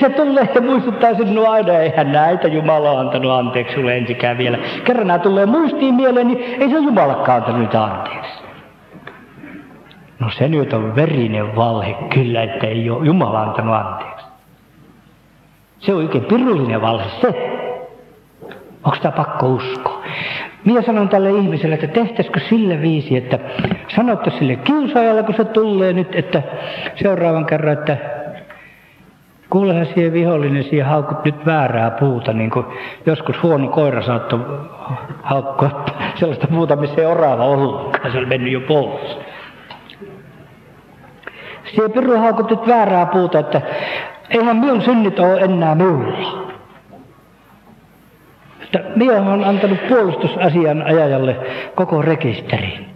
[0.00, 4.58] Se tulee ja muistuttaa sinua aina, eihän näitä Jumala on antanut anteeksi sulle ensikään vielä.
[4.84, 8.51] Kerran nämä tulee muistiin mieleen, niin ei se Jumalakaan antanut anteeksi.
[10.22, 14.26] No se nyt on verinen valhe kyllä, että ei ole Jumala antanut anteeksi.
[15.78, 17.28] Se on oikein pirullinen valhe se.
[18.84, 20.02] Onko tämä pakko uskoa?
[20.64, 23.38] Minä sanon tälle ihmiselle, että tehtäisikö sille viisi, että
[23.96, 26.42] sanotte sille kiusaajalle, kun se tulee nyt, että
[26.96, 27.96] seuraavan kerran, että
[29.50, 32.66] kuulehan siihen vihollinen, siihen haukut nyt väärää puuta, niin kuin
[33.06, 34.40] joskus huono koira saattoi
[35.22, 35.84] haukkua
[36.18, 39.31] sellaista puuta, missä ei orava ollutkaan, se oli mennyt jo pois.
[41.74, 43.60] Siihen Piru haukut nyt väärää puuta, että
[44.30, 46.52] eihän minun synnit ole enää minulla.
[48.60, 51.36] Mutta minä olen antanut puolustusasian ajajalle
[51.74, 52.86] koko rekisterin.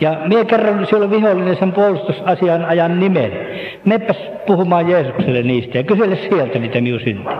[0.00, 3.32] Ja minä kerron siellä vihollinen sen puolustusasian ajan nimen.
[3.84, 4.16] Mepäs
[4.46, 7.36] puhumaan Jeesukselle niistä ja kysele sieltä niitä minun syntiä.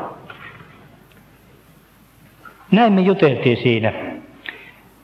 [2.71, 3.93] Näin me juteltiin siinä.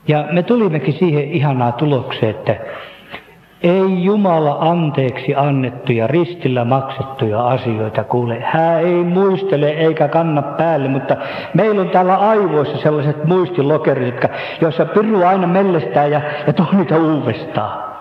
[0.09, 2.57] Ja me tulimmekin siihen ihanaa tulokseen, että
[3.63, 8.41] ei Jumala anteeksi annettuja, ristillä maksettuja asioita kuule.
[8.41, 11.17] Hän ei muistele eikä kanna päälle, mutta
[11.55, 14.29] meillä on täällä aivoissa sellaiset muistilokerit, jotka,
[14.61, 17.93] joissa Piru aina mellestää ja, ja tuo niitä uudestaan.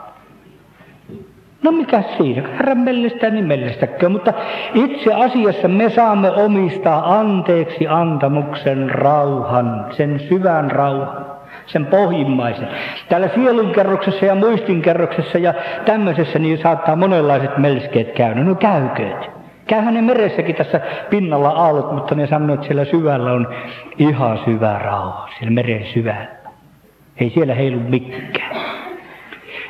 [1.64, 2.48] No mikä siinä?
[2.48, 4.10] Herran mellestää, niin mellestäkö.
[4.10, 4.34] Mutta
[4.74, 11.31] itse asiassa me saamme omistaa anteeksi antamuksen rauhan, sen syvän rauhan
[11.66, 12.68] sen pohjimmaisen.
[13.10, 15.54] Täällä sielunkerroksessa ja muistinkerroksessa ja
[15.86, 18.44] tämmöisessä niin saattaa monenlaiset melskeet käydä.
[18.44, 19.32] No käykööt.
[19.68, 23.48] Käyhän ne meressäkin tässä pinnalla aallot, mutta ne sanoo, että siellä syvällä on
[23.98, 26.28] ihan syvä rauha, siellä meren syvällä.
[27.18, 28.56] Ei siellä heilu mikään.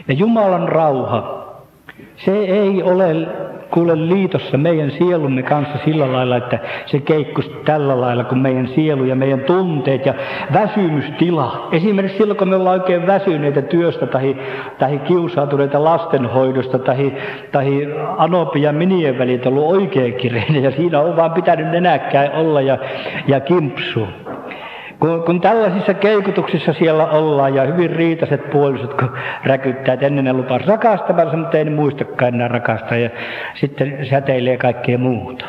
[0.08, 1.46] Ja Jumalan rauha,
[2.16, 3.28] se ei ole
[3.72, 9.06] kuule liitossa meidän sielumme kanssa sillä lailla, että se keikkus tällä lailla kuin meidän sielu
[9.06, 10.14] ja meidän tunteet ja
[10.54, 11.68] väsymystila.
[11.72, 14.36] Esimerkiksi silloin, kun me ollaan oikein väsyneitä työstä tai,
[14.80, 17.14] tai kiusaatuneita lastenhoidosta tai,
[17.52, 22.62] tai anopi ja minien välit ollut oikein kireinen ja siinä on vaan pitänyt nenäkkäin olla
[22.62, 22.78] ja,
[23.28, 24.08] ja kimpsu.
[25.02, 29.12] Kun, kun tällaisissa keikutuksissa siellä ollaan ja hyvin riitaset puolisot, kun
[29.44, 33.10] räkyttää, että ennen ne lupas rakastavansa, mutta ei ne muistakaan enää rakastaa ja
[33.56, 35.46] sitten säteilee kaikkea muuta.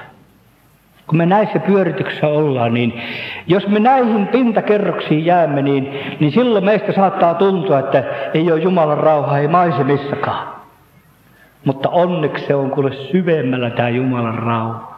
[1.06, 3.02] Kun me näissä pyörityksissä ollaan, niin
[3.46, 8.98] jos me näihin pintakerroksiin jäämme, niin, niin silloin meistä saattaa tuntua, että ei ole Jumalan
[8.98, 10.48] rauha, ei maisemissakaan.
[11.64, 14.91] Mutta onneksi se on kuule syvemmällä tämä Jumalan rauha.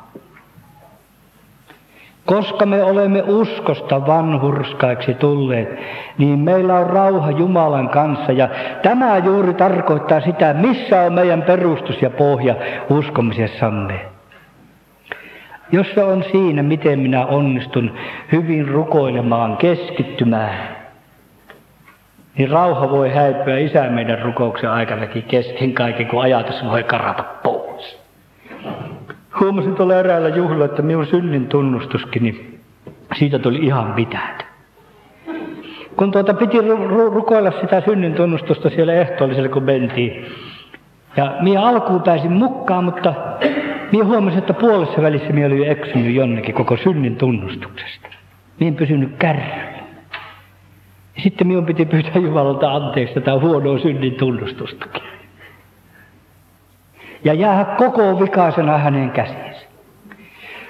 [2.26, 5.78] Koska me olemme uskosta vanhurskaiksi tulleet,
[6.18, 8.32] niin meillä on rauha Jumalan kanssa.
[8.32, 8.48] Ja
[8.82, 12.54] tämä juuri tarkoittaa sitä, missä on meidän perustus ja pohja
[12.90, 14.00] uskomisessamme.
[15.72, 17.92] Jos se on siinä, miten minä onnistun
[18.32, 20.76] hyvin rukoilemaan, keskittymään,
[22.38, 27.24] niin rauha voi häipyä isä meidän rukouksen aikanakin kesken kaiken, kun ajatus voi karata.
[29.40, 32.60] Huomasin tuolla eräällä juhlalla, että minun synnin tunnustuskin, niin
[33.18, 34.38] siitä tuli ihan mitään.
[35.96, 40.26] Kun tuota piti ru- rukoilla sitä synnin tunnustusta siellä ehtoollisella, kun mentiin.
[41.16, 43.14] Ja minä alkuun pääsin mukaan, mutta
[43.92, 48.08] minä huomasin, että puolessa välissä minä olin eksynyt jonnekin koko synnin tunnustuksesta.
[48.60, 49.74] Minä en pysynyt kärryllä.
[51.16, 55.02] Ja sitten minun piti pyytää Jumalalta anteeksi tätä huonoa synnin tunnustustakin
[57.24, 59.66] ja jää koko vikaisena hänen käsiinsä.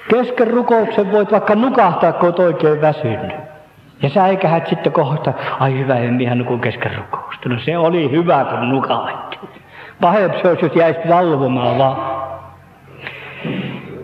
[0.09, 3.35] Kesken rukouksen voit vaikka nukahtaa, kun olet oikein väsynyt.
[4.01, 7.49] Ja säikähät sitten kohta, ai hyvä, en minä nukun kesken rukousta.
[7.49, 9.39] No se oli hyvä, kun nukahti.
[10.01, 12.25] Pahempi se olisi, jos jäisi valvomaan vaan.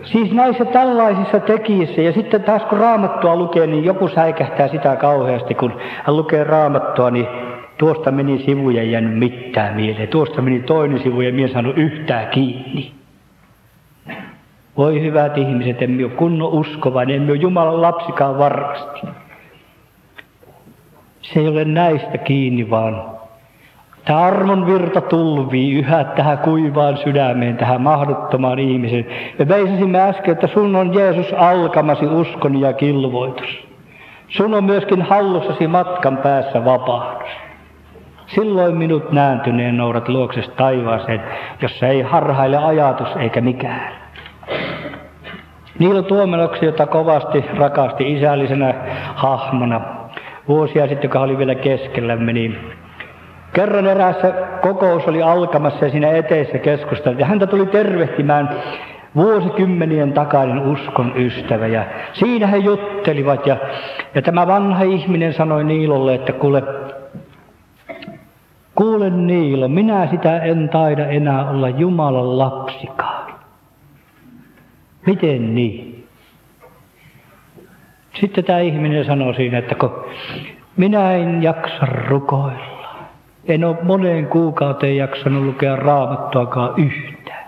[0.02, 5.54] Siis näissä tällaisissa tekijöissä, ja sitten taas kun raamattua lukee, niin joku säikähtää sitä kauheasti,
[5.54, 7.26] kun hän lukee raamattua, niin
[7.78, 10.08] Tuosta meni sivu ja jäänyt mitään mieleen.
[10.08, 12.92] Tuosta meni toinen sivu ja minä saanut yhtään kiinni.
[14.76, 19.06] Voi hyvät ihmiset, emme ole kunnon uskovainen, emme ole Jumalan lapsikaan varmasti.
[21.22, 23.02] Se ei ole näistä kiinni, vaan
[24.04, 29.06] tämä armon virta tulvii yhä tähän kuivaan sydämeen, tähän mahdottomaan ihmiseen.
[29.38, 33.68] Me veisasimme äsken, että sun on Jeesus alkamasi uskon ja kilvoitus.
[34.28, 37.28] Sun on myöskin hallussasi matkan päässä vapahdus.
[38.26, 41.22] Silloin minut nääntyneen noudat luoksesta taivaaseen,
[41.62, 43.92] jossa ei harhaile ajatus eikä mikään.
[45.78, 48.74] Niilo Tuomeloksi, jota kovasti rakasti isällisenä
[49.14, 49.80] hahmona,
[50.48, 52.58] vuosia sitten, kun oli vielä keskellämme, niin
[53.52, 57.20] kerran eräässä kokous oli alkamassa ja siinä eteessä keskusteltiin.
[57.20, 58.50] Ja häntä tuli tervehtimään
[59.16, 61.66] vuosikymmenien takainen uskon ystävä.
[61.66, 63.56] Ja siinä he juttelivat ja,
[64.14, 66.62] ja tämä vanha ihminen sanoi Niilolle, että kuule,
[68.74, 73.34] Kuule Niilo, minä sitä en taida enää olla Jumalan lapsikaan.
[75.06, 76.06] Miten niin?
[78.20, 80.04] Sitten tämä ihminen sanoi siinä, että kun
[80.76, 82.94] minä en jaksa rukoilla.
[83.44, 87.46] En ole moneen kuukauteen jaksanut lukea raamattuakaan yhtään.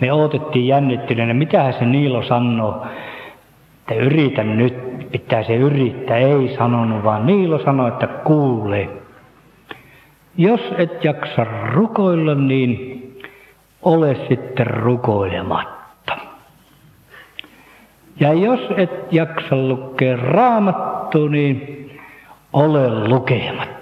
[0.00, 2.86] Me odotettiin jännittyneenä, mitä se Niilo sanoo,
[3.86, 4.74] että yritän nyt
[5.10, 8.88] pitää se yrittää, ei sanonut, vaan Niilo sanoi, että kuule.
[10.36, 13.02] Jos et jaksa rukoilla, niin
[13.82, 16.16] ole sitten rukoilematta.
[18.20, 21.90] Ja jos et jaksa lukea raamattu, niin
[22.52, 23.75] ole lukematta.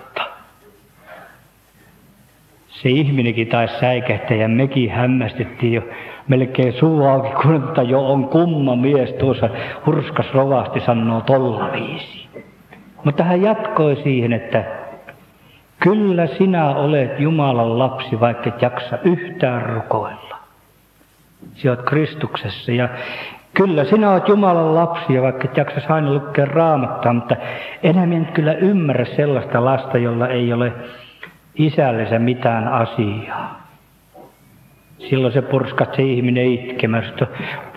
[2.82, 5.82] Se ihminenkin taisi säikähtää ja mekin hämmästettiin jo
[6.28, 9.48] melkein suu auki, kun että jo on kumma mies tuossa
[9.87, 12.28] hurskas rovasti sanoo tolla viisi.
[13.04, 14.64] Mutta hän jatkoi siihen, että
[15.82, 20.37] kyllä sinä olet Jumalan lapsi, vaikka et jaksa yhtään rukoilla.
[21.54, 22.88] Sinä olet Kristuksessa ja
[23.54, 27.37] kyllä sinä olet Jumalan lapsi, vaikka et jaksa aina lukea raamattaa, mutta
[27.82, 30.72] enemmän kyllä ymmärrä sellaista lasta, jolla ei ole
[31.54, 33.64] isällensä mitään asiaa.
[34.98, 37.26] Silloin se purskat se ihminen itkemästä.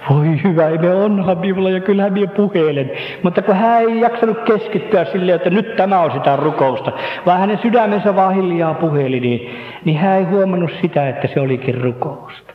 [0.10, 2.92] Voi hyvä, me onhan minulla ja kyllähän minä puhelen.
[3.24, 6.92] Mutta kun hän ei jaksanut keskittyä sille, että nyt tämä on sitä rukousta,
[7.26, 11.82] vaan hänen sydämensä vaan hiljaa puheli, niin, niin hän ei huomannut sitä, että se olikin
[11.82, 12.54] rukousta.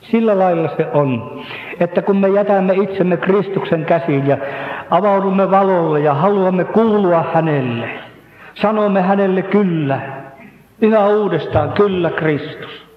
[0.00, 1.40] Sillä lailla se on,
[1.80, 4.36] että kun me jätämme itsemme Kristuksen käsiin ja
[4.90, 7.88] avaudumme valolle ja haluamme kuulua hänelle,
[8.54, 10.00] sanomme hänelle kyllä,
[10.80, 12.90] yhä uudestaan, kyllä Kristus.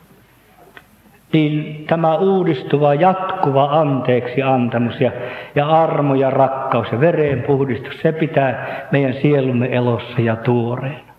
[1.34, 5.12] Niin tämä uudistuva, jatkuva anteeksi antamus ja,
[5.56, 11.14] ja armo ja rakkaus ja verenpuhdistus, se pitää meidän sielumme elossa ja tuoreena.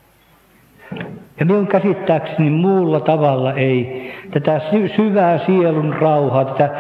[1.41, 4.61] Ja minun käsittääkseni muulla tavalla ei tätä
[4.97, 6.71] syvää sielun rauhaa, tätä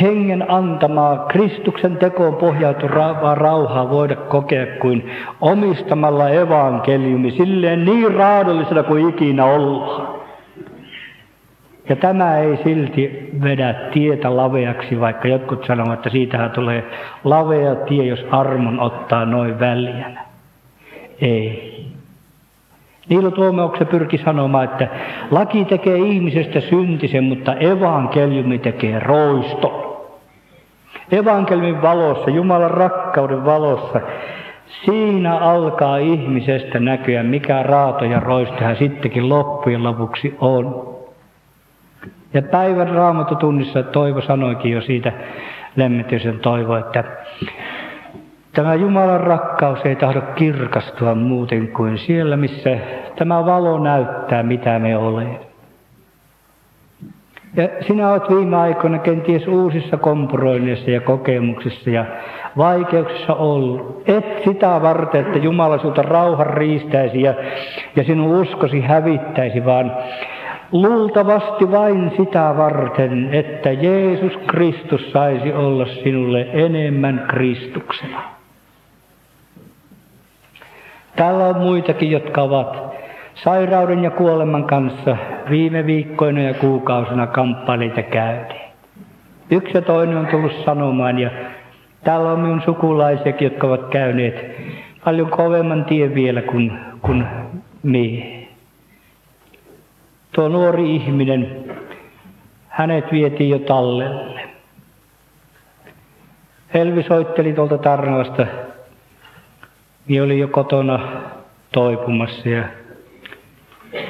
[0.00, 9.08] hengen antamaa Kristuksen tekoon pohjautuvaa rauhaa voida kokea kuin omistamalla evankeliumi silleen niin raadollisena kuin
[9.08, 10.20] ikinä ollaan.
[11.88, 16.84] Ja tämä ei silti vedä tietä laveaksi, vaikka jotkut sanovat, että siitähän tulee
[17.24, 20.24] lavea tie, jos armon ottaa noin väljänä.
[21.20, 21.79] Ei.
[23.10, 24.88] Niilo Tuomeokse pyrki sanomaan, että
[25.30, 29.86] laki tekee ihmisestä syntisen, mutta evankeliumi tekee roisto.
[31.12, 34.00] Evankeliumin valossa, Jumalan rakkauden valossa,
[34.84, 40.96] siinä alkaa ihmisestä näkyä, mikä raato ja roisto hän sittenkin loppujen lopuksi on.
[42.34, 45.12] Ja päivän raamatutunnissa Toivo sanoikin jo siitä,
[45.76, 47.04] Lemmetysen Toivo, että
[48.52, 52.78] tämä Jumalan rakkaus ei tahdo kirkastua muuten kuin siellä, missä
[53.16, 55.40] tämä valo näyttää, mitä me olemme.
[57.56, 62.04] Ja sinä olet viime aikoina kenties uusissa kompuroinneissa ja kokemuksissa ja
[62.56, 64.02] vaikeuksissa ollut.
[64.06, 67.34] Et sitä varten, että Jumala sinulta rauhan riistäisi ja,
[67.96, 69.96] ja sinun uskosi hävittäisi, vaan
[70.72, 78.39] luultavasti vain sitä varten, että Jeesus Kristus saisi olla sinulle enemmän Kristuksena.
[81.16, 82.94] Täällä on muitakin, jotka ovat
[83.34, 85.16] sairauden ja kuoleman kanssa
[85.50, 88.54] viime viikkoina ja kuukausina kamppaileita käyneet.
[89.50, 91.30] Yksi ja toinen on tullut sanomaan ja
[92.04, 94.60] täällä on minun sukulaisiakin, jotka ovat käyneet
[95.04, 97.26] paljon kovemman tien vielä kuin, kuin
[97.82, 98.36] me.
[100.32, 101.64] Tuo nuori ihminen,
[102.68, 104.40] hänet vietiin jo tallelle.
[106.74, 108.46] Helvi soitteli tuolta Tarnavasta,
[110.10, 111.22] niin oli jo kotona
[111.72, 112.64] toipumassa ja,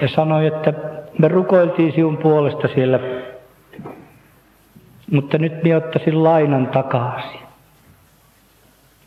[0.01, 0.72] ja sanoi, että
[1.18, 3.01] me rukoiltiin sinun puolesta siellä,
[5.12, 7.40] mutta nyt minä ottaisin lainan takaisin.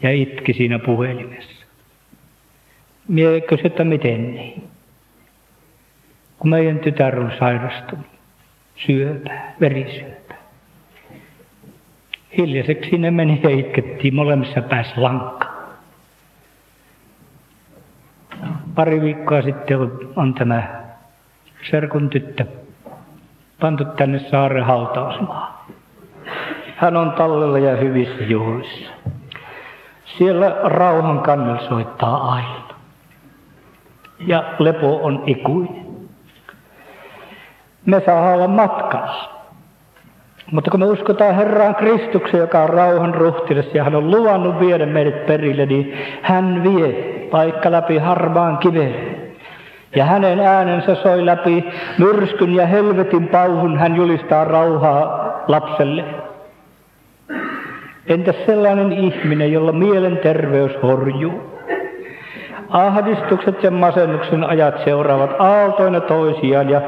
[0.01, 1.65] Ja itki siinä puhelimessa.
[3.07, 4.63] Mie kysyin, että miten niin
[6.39, 8.05] kun meidän tytär on sairastunut
[8.75, 10.37] syöpää, verisyöpää.
[12.37, 15.52] Hiljaiseksi sinne meni ja itkettiin molemmissa päässä lankka.
[18.75, 19.77] Pari viikkoa sitten
[20.15, 20.63] on tämä
[21.71, 22.45] serkun tyttö
[23.59, 25.53] pantu tänne saaren hautausmaahan.
[26.75, 28.91] Hän on tallella ja hyvissä juhlissa.
[30.17, 32.63] Siellä rauhan kannella soittaa aina.
[34.19, 35.83] Ja lepo on ikuinen
[37.85, 39.32] me saa olla matkalla.
[40.53, 44.85] Mutta kun me uskotaan Herraan Kristuksen, joka on rauhan ruhtinas ja hän on luvannut viedä
[44.85, 46.93] meidät perille, niin hän vie
[47.31, 49.17] paikka läpi harmaan kiveen.
[49.95, 51.65] Ja hänen äänensä soi läpi
[51.97, 56.03] myrskyn ja helvetin pauhun, hän julistaa rauhaa lapselle.
[58.07, 61.41] Entäs sellainen ihminen, jolla mielenterveys horjuu?
[62.69, 66.81] Ahdistukset ja masennuksen ajat seuraavat aaltoina toisiaan ja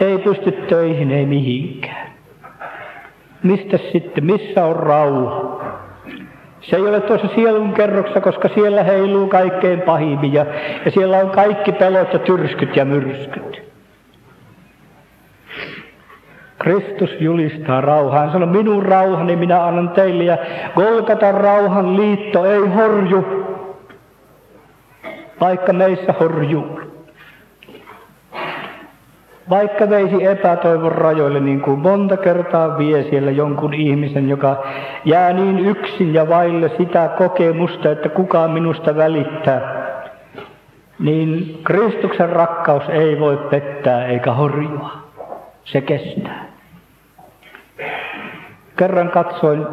[0.00, 2.11] ei pysty töihin, ei mihinkään.
[3.42, 5.62] Mistä sitten, missä on rauha?
[6.60, 10.46] Se ei ole tuossa sielun kerroksessa, koska siellä heiluu kaikkein pahimmin ja,
[10.88, 13.62] siellä on kaikki pelot ja tyrskyt ja myrskyt.
[16.58, 18.20] Kristus julistaa rauhaa.
[18.20, 20.38] Hän sanoi, minun rauhani minä annan teille ja
[20.74, 23.42] Golgatan rauhan liitto ei horju
[25.40, 26.91] vaikka meissä horjuu.
[29.52, 34.64] Vaikka veisi epätoivon rajoille, niin kuin monta kertaa vie siellä jonkun ihmisen, joka
[35.04, 39.60] jää niin yksin ja vaille sitä kokemusta, että kukaan minusta välittää,
[40.98, 44.90] niin Kristuksen rakkaus ei voi pettää eikä horjua.
[45.64, 46.44] Se kestää.
[48.76, 49.66] Kerran katsoin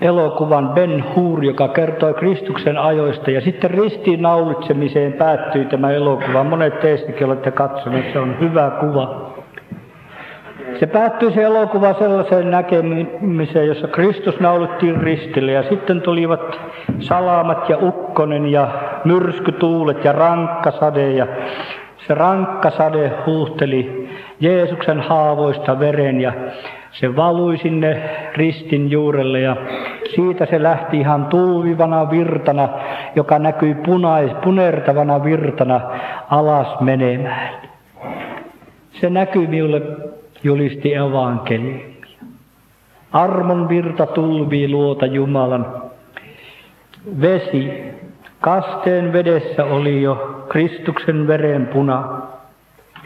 [0.00, 3.30] elokuvan Ben Hur, joka kertoi Kristuksen ajoista.
[3.30, 6.44] Ja sitten ristiinnaulitsemiseen päättyi tämä elokuva.
[6.44, 9.36] Monet teistäkin olette katsoneet, se on hyvä kuva.
[10.80, 16.60] Se päättyi se elokuva sellaiseen näkemiseen, jossa Kristus naulittiin ristille ja sitten tulivat
[17.00, 18.68] salamat ja ukkonen ja
[19.04, 21.26] myrskytuulet ja rankkasade ja
[22.06, 24.08] se rankkasade huuhteli
[24.40, 26.32] Jeesuksen haavoista veren ja
[27.00, 28.02] se valui sinne
[28.34, 29.56] ristin juurelle ja
[30.14, 32.68] siitä se lähti ihan tuuvivana virtana,
[33.16, 35.80] joka näkyi punais, punertavana virtana
[36.30, 37.50] alas menemään.
[39.00, 39.82] Se näkyi minulle,
[40.42, 41.96] julisti evankeliumia.
[43.12, 45.82] Armon virta tulvii luota Jumalan.
[47.20, 47.92] Vesi,
[48.40, 52.22] kasteen vedessä oli jo Kristuksen veren puna.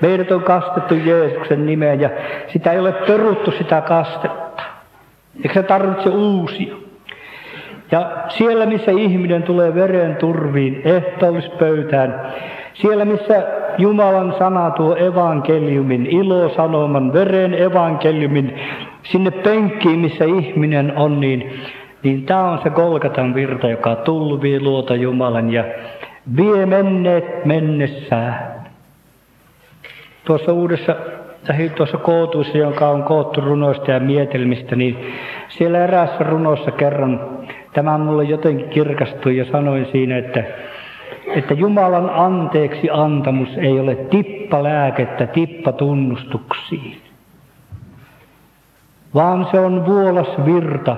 [0.00, 2.10] Meidät on kastettu Jeesuksen nimeen ja
[2.48, 4.62] sitä ei ole peruttu sitä kastetta.
[5.36, 6.74] Eikö se tarvitse uusia?
[7.90, 12.32] Ja siellä, missä ihminen tulee veren turviin, ehtoollispöytään,
[12.74, 13.46] siellä, missä
[13.78, 18.60] Jumalan sana tuo evankeliumin, ilosanoman, veren evankeliumin,
[19.02, 21.60] sinne penkkiin, missä ihminen on, niin,
[22.02, 25.64] niin tämä on se Kolkatan virta, joka tulvii luota Jumalan ja
[26.36, 28.59] vie menneet mennessään.
[30.24, 30.96] Tuossa uudessa
[31.46, 35.14] tai tuossa kootuissa, jonka on koottu runoista ja mietelmistä, niin
[35.48, 37.20] siellä eräässä runossa kerran
[37.72, 40.44] tämä mulle jotenkin kirkastui ja sanoin siinä, että,
[41.26, 46.96] että Jumalan anteeksi antamus ei ole tippa lääkettä tippa tunnustuksiin,
[49.14, 50.96] vaan se on vuolas virta,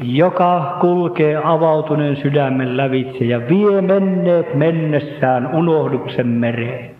[0.00, 6.95] joka kulkee avautuneen sydämen lävitse ja vie menneet mennessään unohduksen mereen.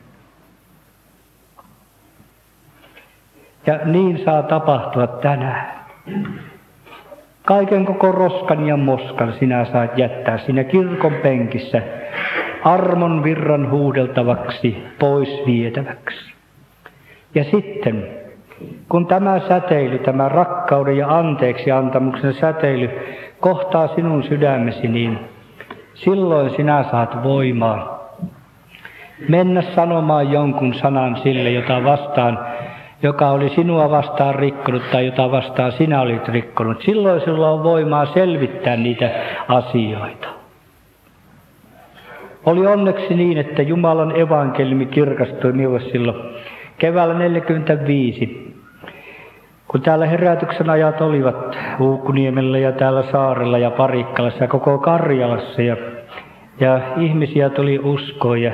[3.67, 5.77] Ja niin saa tapahtua tänään.
[7.45, 11.83] Kaiken koko roskan ja moskan sinä saat jättää siinä kirkon penkissä
[12.64, 16.33] armon virran huudeltavaksi, pois vietäväksi.
[17.35, 18.09] Ja sitten,
[18.89, 22.91] kun tämä säteily, tämä rakkauden ja anteeksi antamuksen säteily
[23.41, 25.19] kohtaa sinun sydämesi, niin
[25.95, 27.97] silloin sinä saat voimaa
[29.29, 32.39] mennä sanomaan jonkun sanan sille, jota vastaan
[33.03, 36.83] joka oli sinua vastaan rikkonut tai jota vastaan sinä olit rikkonut.
[36.83, 39.11] Silloin sinulla on voimaa selvittää niitä
[39.49, 40.29] asioita.
[42.47, 46.17] Oli onneksi niin, että Jumalan evankeliumi kirkastui minulle silloin
[46.79, 48.57] keväällä 45,
[49.69, 55.77] kun täällä herätyksen ajat olivat Uukuniemellä ja täällä saarella ja Parikkalassa ja koko Karjalassa ja,
[56.61, 58.53] ja ihmisiä tuli uskoon ja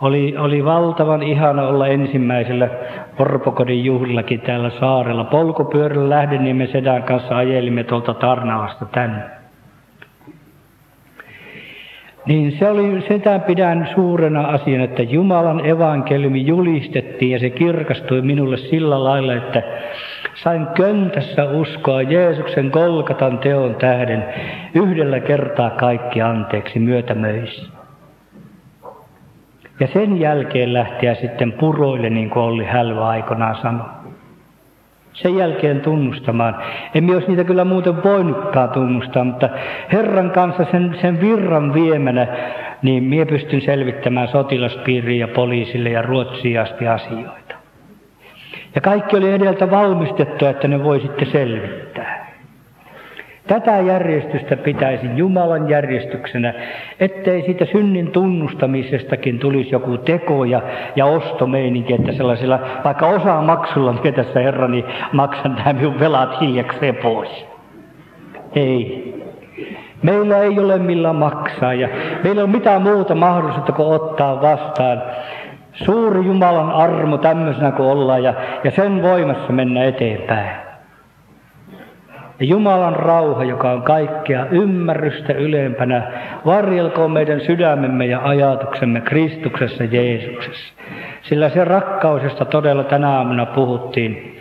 [0.00, 2.68] oli, oli valtavan ihana olla ensimmäisellä
[3.18, 5.24] Orpokodin juhlillakin täällä saarella.
[5.24, 9.22] Polkupyörällä lähden, niin me sedän kanssa ajelimme tuolta Tarnavasta tänne.
[12.26, 18.56] Niin se oli, sitä pidän suurena asiana, että Jumalan evankeliumi julistettiin ja se kirkastui minulle
[18.56, 19.62] sillä lailla, että
[20.34, 24.24] sain köntässä uskoa Jeesuksen kolkatan teon tähden
[24.74, 27.75] yhdellä kertaa kaikki anteeksi myötämöissä.
[29.80, 33.86] Ja sen jälkeen lähteä sitten puroille, niin kuin Olli Hälvä aikanaan sanoi.
[35.12, 36.56] Sen jälkeen tunnustamaan.
[36.94, 39.48] Emme olisi niitä kyllä muuten voinutkaan tunnustaa, mutta
[39.92, 42.26] Herran kanssa sen, sen virran viemänä,
[42.82, 47.54] niin minä pystyn selvittämään sotilaspiiriin ja poliisille ja Ruotsiin asti asioita.
[48.74, 51.95] Ja kaikki oli edeltä valmistettu, että ne voi sitten selvittää.
[53.46, 56.54] Tätä järjestystä pitäisi Jumalan järjestyksenä,
[57.00, 60.62] ettei siitä synnin tunnustamisestakin tulisi joku teko ja,
[60.96, 66.96] ja ostomeininki, että sellaisilla, vaikka osaa maksulla, mikä tässä herrani maksan nämä minun velat hiljakseen
[66.96, 67.46] pois.
[68.54, 69.14] Ei.
[70.02, 71.88] Meillä ei ole millä maksaa ja
[72.24, 75.02] meillä ei ole mitään muuta mahdollisuutta kuin ottaa vastaan
[75.72, 78.34] suuri Jumalan armo tämmöisenä kuin ollaan ja,
[78.64, 80.65] ja sen voimassa mennä eteenpäin.
[82.40, 86.12] Ja Jumalan rauha, joka on kaikkea ymmärrystä ylempänä,
[86.46, 90.74] varjelkoon meidän sydämemme ja ajatuksemme Kristuksessa Jeesuksessa.
[91.22, 94.40] Sillä se rakkaus, josta todella tänä aamuna puhuttiin,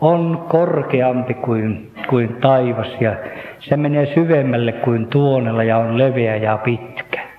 [0.00, 3.14] on korkeampi kuin, kuin taivas ja
[3.58, 7.29] se menee syvemmälle kuin tuonella ja on leveä ja pitkä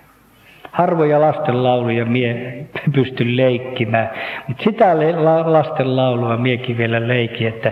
[0.72, 2.66] harvoja lastenlauluja mie
[2.96, 4.10] pystyn leikkimään.
[4.48, 4.96] Mutta sitä
[5.46, 7.72] lastenlaulua miekin vielä leikin, että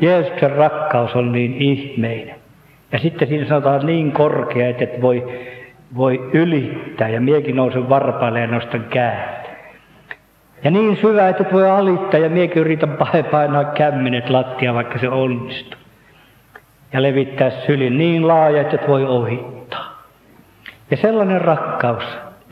[0.00, 2.34] Jeesuksen rakkaus on niin ihmeinen.
[2.92, 5.24] Ja sitten siinä sanotaan niin korkea, että et voi,
[5.96, 7.08] voi ylittää.
[7.08, 9.44] Ja miekin nousen varpaille ja nostan käät.
[10.64, 12.98] Ja niin syvä, että et voi alittaa ja miekin yritän
[13.30, 15.80] painaa kämmenet lattia, vaikka se onnistuu.
[16.92, 20.04] Ja levittää sylin niin laaja, että et voi ohittaa.
[20.90, 22.04] Ja sellainen rakkaus,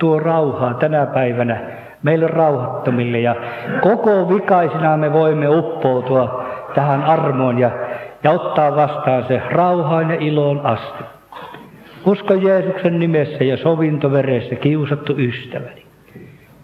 [0.02, 1.60] tuo rauhaa tänä päivänä
[2.02, 3.36] meille rauhattomille ja
[3.80, 6.44] koko vikaisina me voimme uppoutua
[6.74, 7.70] tähän armoon ja,
[8.22, 11.04] ja ottaa vastaan se rauhaan ja iloon asti.
[12.06, 15.86] Usko Jeesuksen nimessä ja sovintoveressä kiusattu ystäväni.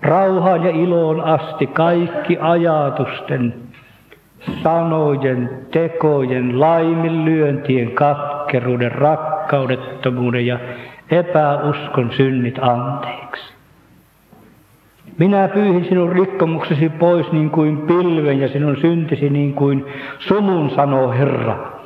[0.03, 3.55] Rauhaan ja iloon asti kaikki ajatusten,
[4.63, 10.59] sanojen, tekojen, laiminlyöntien, katkeruuden, rakkaudettomuuden ja
[11.11, 13.55] epäuskon synnit anteeksi.
[15.19, 19.87] Minä pyyhin sinun rikkomuksesi pois niin kuin pilven ja sinun syntisi niin kuin
[20.19, 21.79] sumun, sanoo Herra.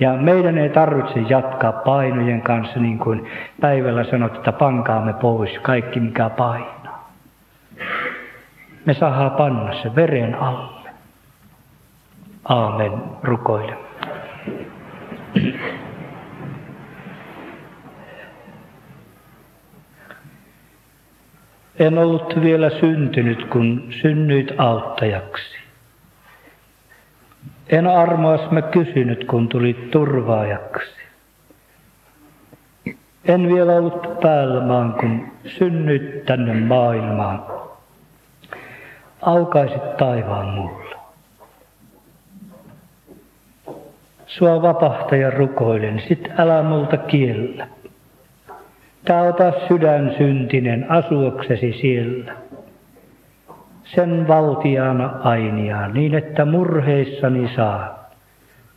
[0.00, 3.26] Ja meidän ei tarvitse jatkaa painojen kanssa niin kuin
[3.60, 7.10] päivällä sanot, että pankaamme pois kaikki mikä painaa.
[8.84, 10.90] me saadaan panna se veren alle.
[12.44, 12.92] Aamen.
[13.22, 13.76] Rukoile.
[21.78, 25.58] En ollut vielä syntynyt, kun synnyit auttajaksi.
[27.68, 30.98] En armoas mä kysynyt, kun tulit turvaajaksi.
[33.24, 37.42] En vielä ollut päällä maan, kun synnyit tänne maailmaan.
[39.22, 40.96] Aukaisit taivaan mulle.
[44.26, 47.66] Sua vapahtaja rukoilen, sit älä multa kiellä.
[49.08, 52.32] Tää ota sydän syntinen asuoksesi siellä.
[53.84, 58.10] Sen valtiana ainiaan, niin että murheissani saa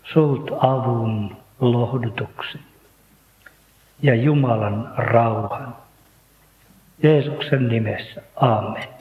[0.04, 2.62] sult avun lohdutuksen
[4.02, 5.76] ja Jumalan rauhan.
[7.04, 8.22] Jeesuksen nimessä.
[8.36, 9.01] Amen.